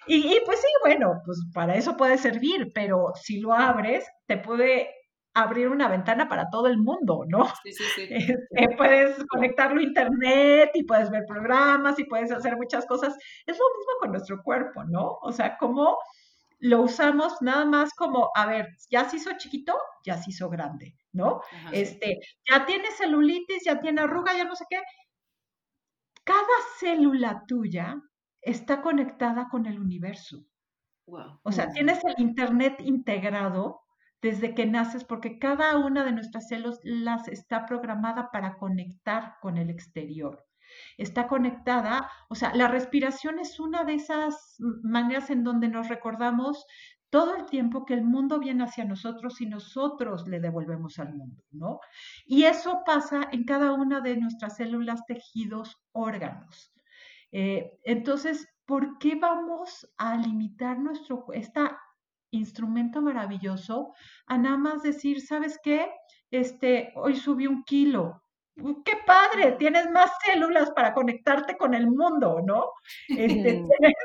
[0.08, 4.38] y, y, pues sí, bueno, pues para eso puede servir, pero si lo abres, te
[4.38, 4.90] puede
[5.34, 7.46] abrir una ventana para todo el mundo, ¿no?
[7.64, 8.08] Sí, sí, sí.
[8.10, 13.18] Este, puedes conectarlo a internet y puedes ver programas y puedes hacer muchas cosas.
[13.46, 15.18] Es lo mismo con nuestro cuerpo, ¿no?
[15.22, 15.98] O sea, cómo
[16.60, 19.76] lo usamos nada más como, a ver, ya se hizo chiquito,
[20.06, 21.42] ya se hizo grande, ¿no?
[21.74, 24.80] este, ya tiene celulitis, ya tiene arruga, ya no sé qué,
[26.24, 26.48] cada
[26.80, 28.02] célula tuya
[28.44, 30.46] está conectada con el universo.
[31.44, 33.82] O sea, tienes el Internet integrado
[34.22, 39.70] desde que naces porque cada una de nuestras células está programada para conectar con el
[39.70, 40.46] exterior.
[40.98, 46.66] Está conectada, o sea, la respiración es una de esas maneras en donde nos recordamos
[47.10, 51.44] todo el tiempo que el mundo viene hacia nosotros y nosotros le devolvemos al mundo,
[51.52, 51.80] ¿no?
[52.26, 56.73] Y eso pasa en cada una de nuestras células, tejidos, órganos.
[57.34, 61.62] Eh, entonces, ¿por qué vamos a limitar nuestro, este
[62.30, 63.94] instrumento maravilloso
[64.28, 65.92] a nada más decir, ¿sabes qué?
[66.32, 68.22] Este, hoy subí un kilo.
[68.86, 69.54] ¡Qué padre!
[69.54, 72.70] Tienes más células para conectarte con el mundo, ¿no?
[73.10, 73.64] Este,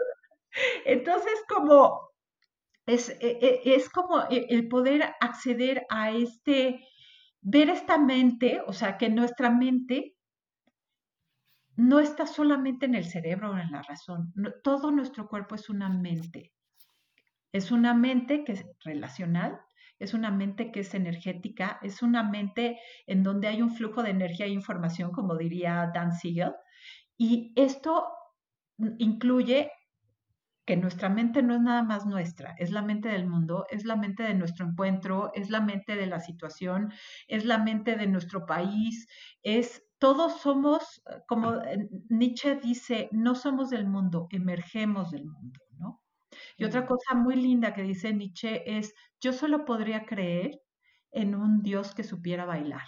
[0.86, 2.00] entonces, como
[2.86, 6.82] es, e, e, es como e, el poder acceder a este,
[7.42, 10.17] ver esta mente, o sea, que nuestra mente
[11.78, 15.88] no está solamente en el cerebro o en la razón, todo nuestro cuerpo es una
[15.88, 16.52] mente.
[17.52, 19.60] Es una mente que es relacional,
[20.00, 24.10] es una mente que es energética, es una mente en donde hay un flujo de
[24.10, 26.52] energía e información, como diría Dan Siegel,
[27.16, 28.08] y esto
[28.98, 29.70] incluye
[30.66, 33.94] que nuestra mente no es nada más nuestra, es la mente del mundo, es la
[33.94, 36.92] mente de nuestro encuentro, es la mente de la situación,
[37.28, 39.06] es la mente de nuestro país,
[39.42, 41.54] es todos somos, como
[42.08, 46.02] Nietzsche dice, no somos del mundo, emergemos del mundo, ¿no?
[46.56, 50.60] Y otra cosa muy linda que dice Nietzsche es, yo solo podría creer
[51.10, 52.86] en un Dios que supiera bailar,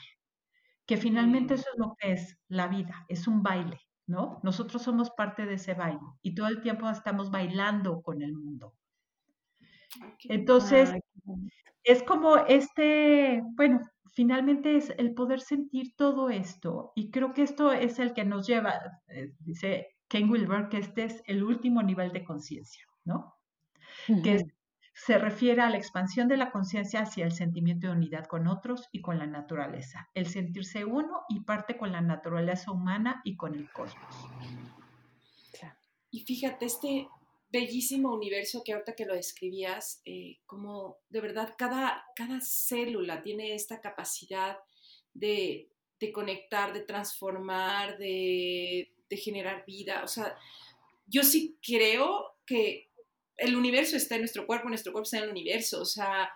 [0.86, 3.80] que finalmente eso es lo que es la vida, es un baile.
[4.11, 4.40] ¿no?
[4.42, 8.74] Nosotros somos parte de ese baile y todo el tiempo estamos bailando con el mundo.
[10.24, 10.92] Entonces,
[11.84, 13.80] es como este, bueno,
[14.12, 18.46] finalmente es el poder sentir todo esto y creo que esto es el que nos
[18.46, 23.36] lleva, eh, dice Ken Wilber, que este es el último nivel de conciencia, ¿no?
[24.22, 24.46] Que
[24.92, 28.88] se refiere a la expansión de la conciencia hacia el sentimiento de unidad con otros
[28.92, 33.54] y con la naturaleza, el sentirse uno y parte con la naturaleza humana y con
[33.54, 34.14] el cosmos.
[36.11, 37.08] Y fíjate, este
[37.51, 43.55] bellísimo universo que ahorita que lo describías, eh, como de verdad cada, cada célula tiene
[43.55, 44.59] esta capacidad
[45.12, 45.68] de,
[46.12, 50.03] conectar, de transformar, de, de generar vida.
[50.05, 50.36] O sea,
[51.07, 52.90] yo sí creo que
[53.36, 56.30] el universo está en nuestro cuerpo, nuestro cuerpo está en el universo, o sea,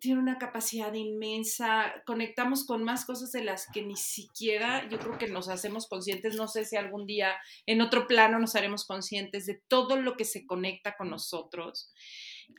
[0.00, 5.18] tiene una capacidad inmensa, conectamos con más cosas de las que ni siquiera yo creo
[5.18, 7.34] que nos hacemos conscientes, no sé si algún día
[7.66, 11.92] en otro plano nos haremos conscientes de todo lo que se conecta con nosotros.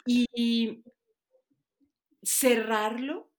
[0.06, 0.84] Y
[2.24, 3.32] cerrarlo,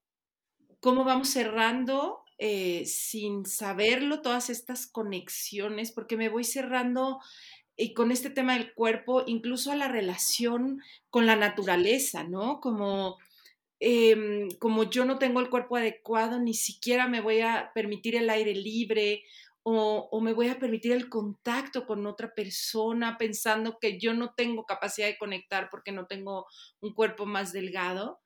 [0.80, 7.20] cómo vamos cerrando eh, sin saberlo todas estas conexiones, porque me voy cerrando
[7.76, 10.80] y con este tema del cuerpo, incluso a la relación
[11.10, 12.60] con la naturaleza, ¿no?
[12.60, 13.18] Como,
[13.84, 18.30] em, como yo no tengo el cuerpo adecuado, ni siquiera me voy a permitir el
[18.30, 19.24] aire libre
[19.64, 24.66] o, me voy a permitir el contacto con otra persona pensando que yo no tengo
[24.66, 26.46] capacidad de conectar porque no tengo
[26.80, 28.20] un cuerpo más delgado.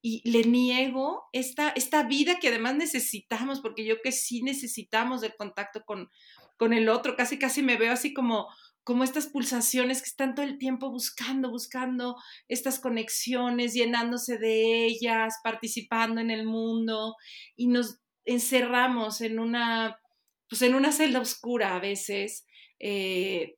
[0.00, 5.36] Y le niego esta, esta vida que además necesitamos, porque yo que sí necesitamos del
[5.36, 6.10] contacto con,
[6.56, 8.48] con el otro, casi casi me veo así como,
[8.88, 12.16] como estas pulsaciones que están todo el tiempo buscando, buscando
[12.48, 17.14] estas conexiones, llenándose de ellas, participando en el mundo
[17.54, 20.00] y nos encerramos en una,
[20.48, 22.46] pues en una celda oscura a veces,
[22.78, 23.56] eh,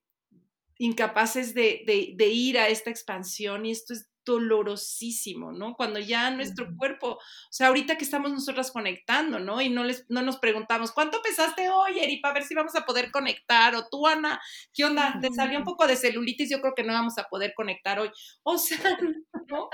[0.78, 5.74] incapaces de, de, ir a esta expansión y esto es dolorosísimo, ¿no?
[5.74, 7.18] Cuando ya nuestro cuerpo, o
[7.50, 9.60] sea, ahorita que estamos nosotras conectando, ¿no?
[9.60, 12.18] Y no, les, no nos preguntamos, ¿cuánto pesaste hoy, Eri?
[12.18, 13.74] Para ver si vamos a poder conectar.
[13.74, 14.40] O tú, Ana,
[14.72, 15.18] ¿qué onda?
[15.20, 18.10] Te salió un poco de celulitis, yo creo que no vamos a poder conectar hoy.
[18.42, 18.78] O sea,
[19.48, 19.68] ¿no?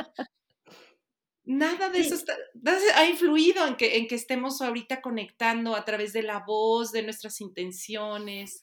[1.46, 2.16] Nada de eso
[2.96, 7.04] ha influido en que, en que estemos ahorita conectando a través de la voz, de
[7.04, 8.62] nuestras intenciones.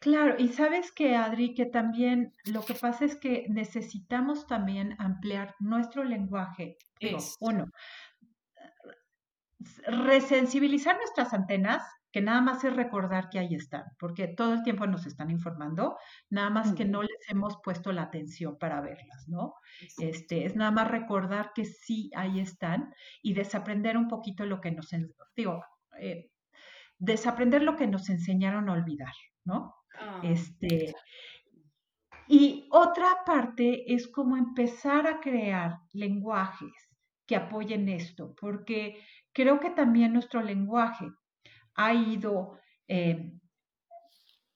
[0.00, 5.56] Claro, y sabes que, Adri, que también lo que pasa es que necesitamos también ampliar
[5.58, 6.78] nuestro lenguaje.
[7.00, 7.66] Digo, uno,
[9.86, 11.82] resensibilizar nuestras antenas,
[12.12, 15.98] que nada más es recordar que ahí están, porque todo el tiempo nos están informando,
[16.30, 19.54] nada más que no les hemos puesto la atención para verlas, ¿no?
[19.98, 24.70] Este, es nada más recordar que sí ahí están y desaprender un poquito lo que
[24.70, 24.88] nos,
[25.36, 25.62] digo,
[26.00, 26.30] eh,
[26.98, 29.12] desaprender lo que nos enseñaron a olvidar,
[29.44, 29.74] ¿no?
[30.00, 30.20] Ah.
[30.22, 30.94] Este,
[32.28, 36.72] y otra parte es como empezar a crear lenguajes
[37.26, 41.06] que apoyen esto, porque creo que también nuestro lenguaje
[41.74, 43.32] ha ido eh,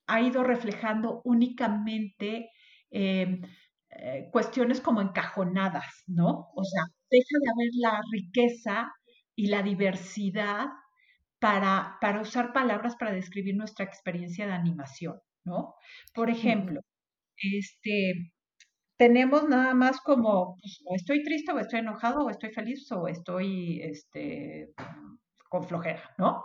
[0.06, 2.50] ha ido reflejando únicamente
[2.90, 3.40] em,
[3.90, 6.50] eh, cuestiones como encajonadas, ¿no?
[6.54, 8.92] O sea, deja de haber la riqueza
[9.34, 10.66] y la diversidad
[11.38, 15.74] para, para usar palabras para describir nuestra experiencia de animación, ¿no?
[16.14, 16.80] Por ejemplo,
[17.36, 18.32] este,
[18.98, 23.08] tenemos nada más como, pues, o estoy triste, o estoy enojado, o estoy feliz, o
[23.08, 24.70] estoy este,
[25.50, 26.44] con flojera, ¿no?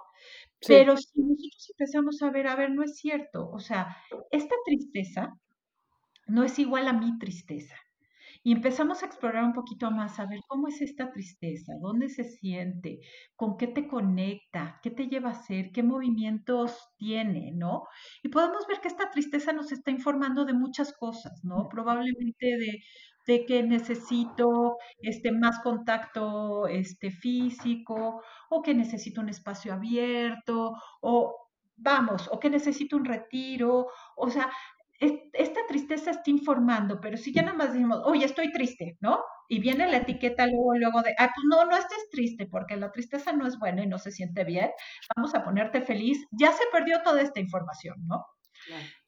[0.68, 3.98] Pero si nosotros empezamos a ver, a ver, no es cierto, o sea,
[4.32, 5.34] esta tristeza
[6.28, 7.76] no es igual a mi tristeza.
[8.44, 12.24] Y empezamos a explorar un poquito más, a ver cómo es esta tristeza, dónde se
[12.24, 13.00] siente,
[13.36, 17.84] con qué te conecta, qué te lleva a hacer, qué movimientos tiene, ¿no?
[18.24, 21.68] Y podemos ver que esta tristeza nos está informando de muchas cosas, ¿no?
[21.70, 22.80] Probablemente de,
[23.28, 31.36] de que necesito este, más contacto este, físico o que necesito un espacio abierto o
[31.76, 34.50] vamos, o que necesito un retiro, o sea,
[35.00, 39.20] esta tristeza está informando, pero si ya nada más decimos, oye, estoy triste, ¿no?
[39.48, 42.92] Y viene la etiqueta luego, luego de, ah, pues no, no estés triste, porque la
[42.92, 44.70] tristeza no es buena y no se siente bien,
[45.16, 48.26] vamos a ponerte feliz, ya se perdió toda esta información, ¿no?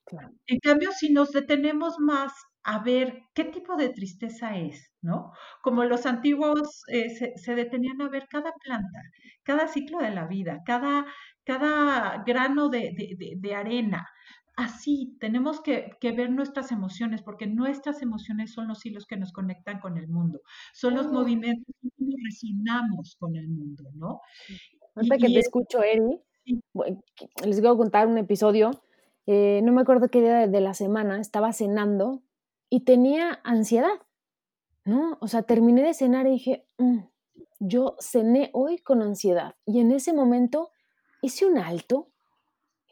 [0.05, 0.29] Claro.
[0.47, 2.33] En cambio, si nos detenemos más
[2.63, 5.31] a ver qué tipo de tristeza es, ¿no?
[5.61, 8.99] Como los antiguos eh, se, detenían a ver cada planta,
[9.43, 11.05] cada ciclo de la vida, cada,
[11.43, 12.93] cada grano de,
[13.37, 14.07] de arena,
[14.59, 19.79] así tenemos que, ver nuestras emociones, porque nuestras emociones son los hilos que nos conectan
[19.79, 20.41] con el mundo,
[20.73, 24.19] son los movimientos que resonamos con el mundo, ¿no?
[24.95, 26.19] Ahorita que te escucho, Eri,
[27.45, 28.71] les voy a contar un episodio,
[29.27, 32.21] eh, no me acuerdo qué día de la semana, estaba cenando
[32.69, 33.97] y tenía ansiedad,
[34.83, 35.17] ¿no?
[35.21, 36.99] O sea, terminé de cenar y dije, mm,
[37.59, 40.71] yo cené hoy con ansiedad y en ese momento
[41.21, 42.09] hice un alto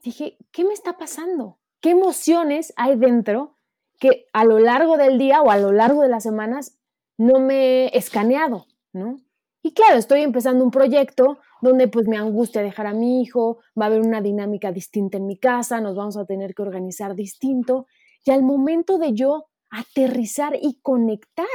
[0.08, 1.60] dije, ¿qué me está pasando?
[1.82, 3.58] ¿Qué emociones hay dentro
[4.00, 6.78] que a lo largo del día o a lo largo de las semanas
[7.18, 9.20] no me he escaneado, ¿no?
[9.64, 13.86] Y claro, estoy empezando un proyecto donde pues me angustia dejar a mi hijo, va
[13.86, 17.88] a haber una dinámica distinta en mi casa, nos vamos a tener que organizar distinto.
[18.24, 21.46] Y al momento de yo aterrizar y conectar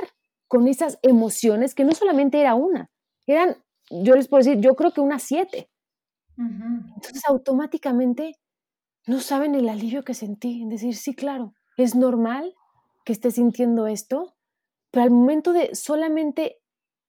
[0.46, 2.90] con esas emociones, que no solamente era una,
[3.26, 3.57] eran,
[3.90, 5.70] yo les puedo decir, yo creo que unas siete.
[6.36, 8.36] Entonces automáticamente
[9.07, 12.55] no saben el alivio que sentí en decir, sí, claro, es normal
[13.05, 14.36] que esté sintiendo esto,
[14.90, 16.61] pero al momento de solamente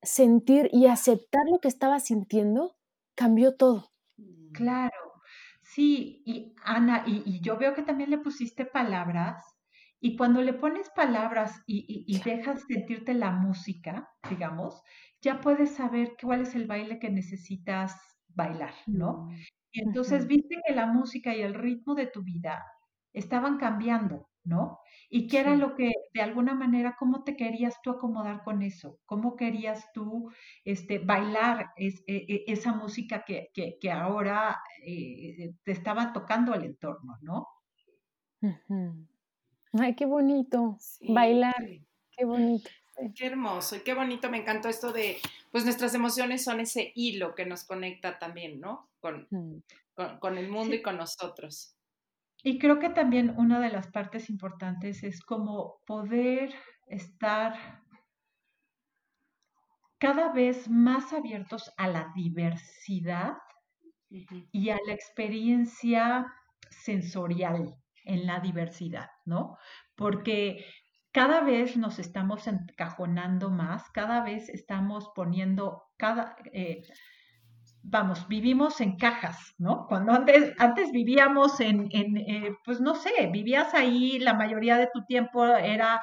[0.02, 2.76] sentir y aceptar lo que estaba sintiendo,
[3.16, 3.92] cambió todo.
[4.54, 5.22] Claro,
[5.62, 9.44] sí, y Ana, y, yo veo que también le pusiste palabras,
[10.00, 14.82] y cuando le pones palabras y, y, dejas sentirte la música, digamos,
[15.22, 17.96] ya puedes saber cuál es el baile que necesitas
[18.28, 19.30] bailar, ¿no?
[19.74, 22.64] Y entonces viste que la música y el ritmo de tu vida
[23.12, 24.80] estaban cambiando, ¿no?
[25.10, 29.00] Y qué era lo que, de alguna manera, cómo te querías tú acomodar con eso,
[29.08, 30.32] cómo querías tú
[30.64, 37.18] este, bailar e, e, esa música que, que, ahora eh, te estaba tocando el entorno,
[37.22, 37.48] ¿no?
[39.74, 40.78] Ay, qué bonito,
[41.10, 41.66] bailar,
[42.16, 42.70] qué bonito.
[43.16, 45.18] Qué hermoso y qué bonito, me encantó esto de,
[45.54, 48.90] pues nuestras emociones son ese hilo que nos conecta también, ¿no?
[49.00, 50.18] Con, mm.
[50.20, 51.78] con, el mundo y con nosotros.
[52.42, 56.56] Y creo que también una de las partes importantes es como poder
[56.88, 57.84] estar
[60.00, 63.38] cada vez más abiertos a la diversidad
[64.10, 66.34] y a la experiencia
[66.72, 67.76] sensorial
[68.06, 69.56] en la diversidad, ¿no?
[69.96, 70.66] Porque
[71.14, 76.82] cada vez nos estamos encajonando más, cada vez estamos poniendo, cada, eh,
[77.84, 79.86] vamos, vivimos en cajas, ¿no?
[79.88, 84.90] Cuando antes, antes vivíamos en, en eh, pues no sé, vivías ahí, la mayoría de
[84.92, 86.02] tu tiempo era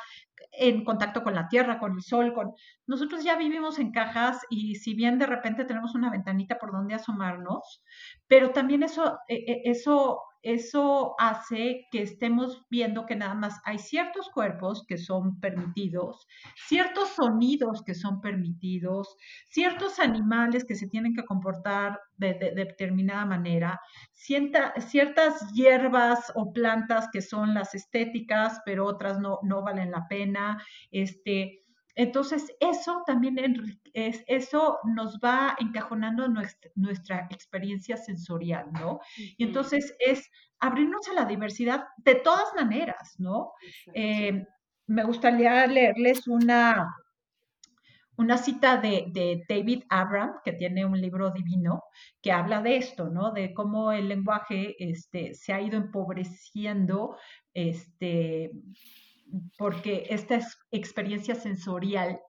[0.52, 2.52] en contacto con la tierra, con el sol, con...
[2.86, 6.94] Nosotros ya vivimos en cajas y si bien de repente tenemos una ventanita por donde
[6.94, 7.82] asomarnos,
[8.26, 13.78] pero también eso, e, e, eso eso hace que estemos viendo que nada más hay
[13.78, 16.26] ciertos cuerpos que son permitidos,
[16.66, 19.16] ciertos sonidos que son permitidos,
[19.50, 23.80] ciertos animales que se tienen que comportar de, determinada manera,
[24.12, 30.62] ciertas hierbas o plantas que son las estéticas, pero otras no, no valen la pena.
[30.90, 31.64] Este,
[31.94, 33.38] entonces, eso también
[33.92, 39.00] es, eso nos va encajonando nuestra, nuestra experiencia sensorial, ¿no?
[39.16, 43.52] Y entonces es abrirnos a la diversidad de todas maneras, ¿no?
[43.94, 44.44] Eh,
[44.86, 46.94] me gustaría leerles una,
[48.20, 51.84] una cita de, David Abram, que tiene un libro divino,
[52.20, 53.32] que habla de esto, ¿no?
[53.32, 57.16] De cómo el lenguaje este, se ha ido empobreciendo,
[57.54, 58.50] este,
[59.56, 60.38] porque esta
[60.70, 62.20] experiencia sensorial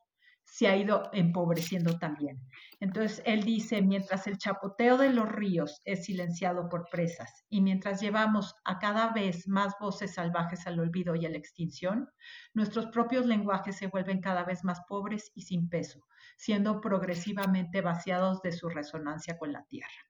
[0.45, 2.39] se ha ido empobreciendo también.
[2.81, 8.01] Entonces, él dice, mientras el chapoteo de los ríos es silenciado por presas y mientras
[8.01, 12.09] llevamos a cada vez más voces salvajes al olvido y a la extinción,
[12.55, 16.07] nuestros propios lenguajes se vuelven cada vez más pobres y sin peso,
[16.37, 20.09] siendo progresivamente vaciados de su resonancia con la tierra.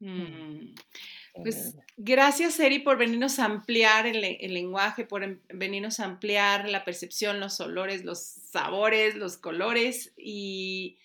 [0.00, 0.74] Mm.
[1.34, 4.20] Pues gracias, Eri, por venirnos a ampliar el,
[4.52, 10.98] lenguaje, por em, venirnos a ampliar la percepción, los olores, los sabores, los colores y,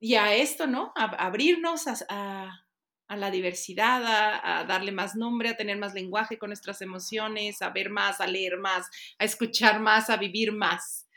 [0.00, 0.92] a esto, ¿no?
[0.96, 2.64] A, abrirnos a,
[3.08, 7.90] la diversidad, a, darle más nombre, a tener más lenguaje con nuestras emociones, a ver
[7.90, 8.88] más, a leer más,
[9.18, 11.08] a escuchar más, a vivir más.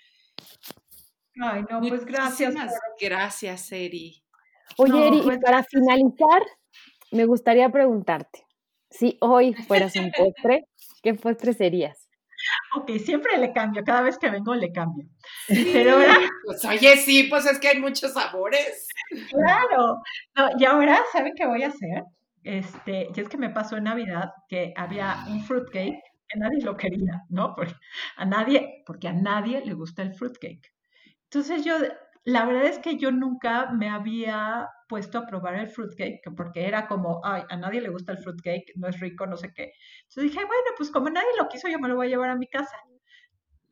[1.42, 2.54] Ay, no, pues gracias.
[3.00, 4.24] Gracias, Eri.
[4.78, 6.42] Oye, Eri, y pues para finalizar,
[7.12, 8.46] me gustaría preguntarte,
[8.90, 10.68] si hoy fueras un postre,
[11.04, 12.01] ¿qué postre serías?
[12.76, 15.06] Ok, siempre le cambio, cada vez que vengo le cambio.
[15.48, 16.18] Pero ahora...
[16.46, 18.88] Pues oye, sí, pues es que hay muchos sabores.
[19.30, 20.02] Claro.
[20.58, 22.04] y ahora, ¿saben qué voy a hacer?
[22.44, 26.78] Este, y es que me pasó en Navidad que había un fruitcake que nadie lo
[26.78, 27.54] quería, ¿no?
[27.56, 27.76] Porque
[28.16, 30.74] a nadie, porque a nadie le gusta el fruitcake.
[31.26, 31.78] Entonces yo
[32.24, 36.88] la verdad es que yo nunca me había puesto a probar el fruitcake, porque era
[36.88, 39.74] como, ay, a nadie le gusta el fruitcake, no es rico, no sé qué.
[40.04, 42.36] Entonces dije, bueno, pues como nadie lo quiso, yo me lo voy a llevar a
[42.36, 42.76] mi casa.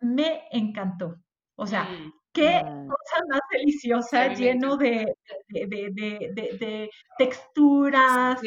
[0.02, 1.16] Me encantó.
[1.56, 1.88] O sea.
[2.34, 5.14] Qué cosa más deliciosa, lleno de,
[5.48, 8.40] de, texturas,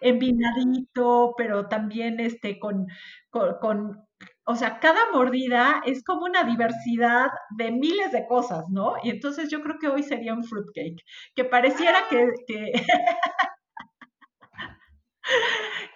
[0.00, 2.86] envinadito, pero también este, con,
[3.30, 4.06] con
[4.50, 8.94] o sea, cada mordida es como una diversidad de miles de cosas, ¿no?
[9.02, 11.00] Y entonces yo creo que hoy sería un fruitcake,
[11.36, 12.26] que pareciera que,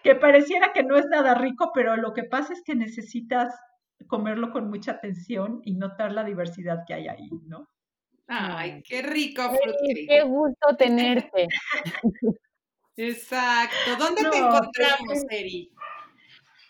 [0.02, 3.54] que, pareciera que no es nada rico, pero lo que pasa es que necesitas
[4.06, 7.68] comerlo con mucha atención y notar la diversidad que hay ahí, ¿no?
[8.26, 10.08] Ay, qué rico fruitcake.
[10.08, 11.48] Qué gusto tenerte.
[12.96, 13.96] Exacto.
[13.98, 15.70] ¿Dónde te encontramos, Eri?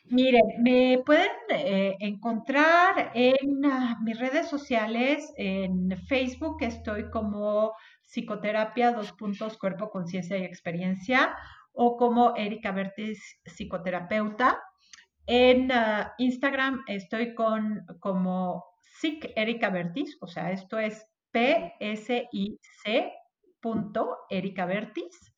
[0.07, 7.73] Miren, me pueden eh, encontrar en ah, mis redes sociales, en Facebook estoy como
[8.03, 11.35] psicoterapia, dos puntos, cuerpo, conciencia y experiencia,
[11.73, 14.63] o como Erika Bertis, psicoterapeuta.
[15.27, 23.13] En ah, Instagram estoy con como Psic Erika Bertis, o sea, esto es P-S-I-C
[23.61, 25.33] punto Erika Bertis.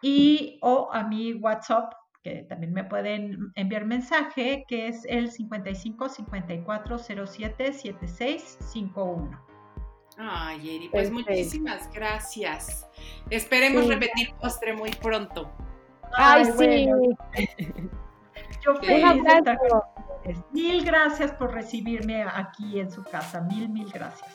[0.00, 1.92] Y o a mi WhatsApp
[2.22, 9.48] que también me pueden enviar mensaje, que es el 55 54 07 76 51.
[10.20, 12.88] Ay, Eri, pues muchísimas gracias.
[13.30, 15.48] Esperemos repetir postre muy pronto.
[16.12, 16.88] Ay, sí.
[18.64, 19.58] Yo feliz de estar
[20.52, 23.40] Mil gracias por recibirme aquí en su casa.
[23.40, 24.28] Mil, mil gracias.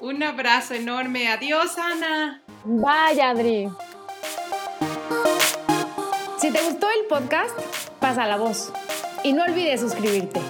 [0.00, 1.28] Un abrazo enorme.
[1.28, 2.42] Adiós, Ana.
[2.64, 3.68] Vaya, Adri.
[6.38, 7.58] Si te gustó el podcast,
[7.98, 8.72] pasa la voz
[9.24, 10.40] y no olvides suscribirte.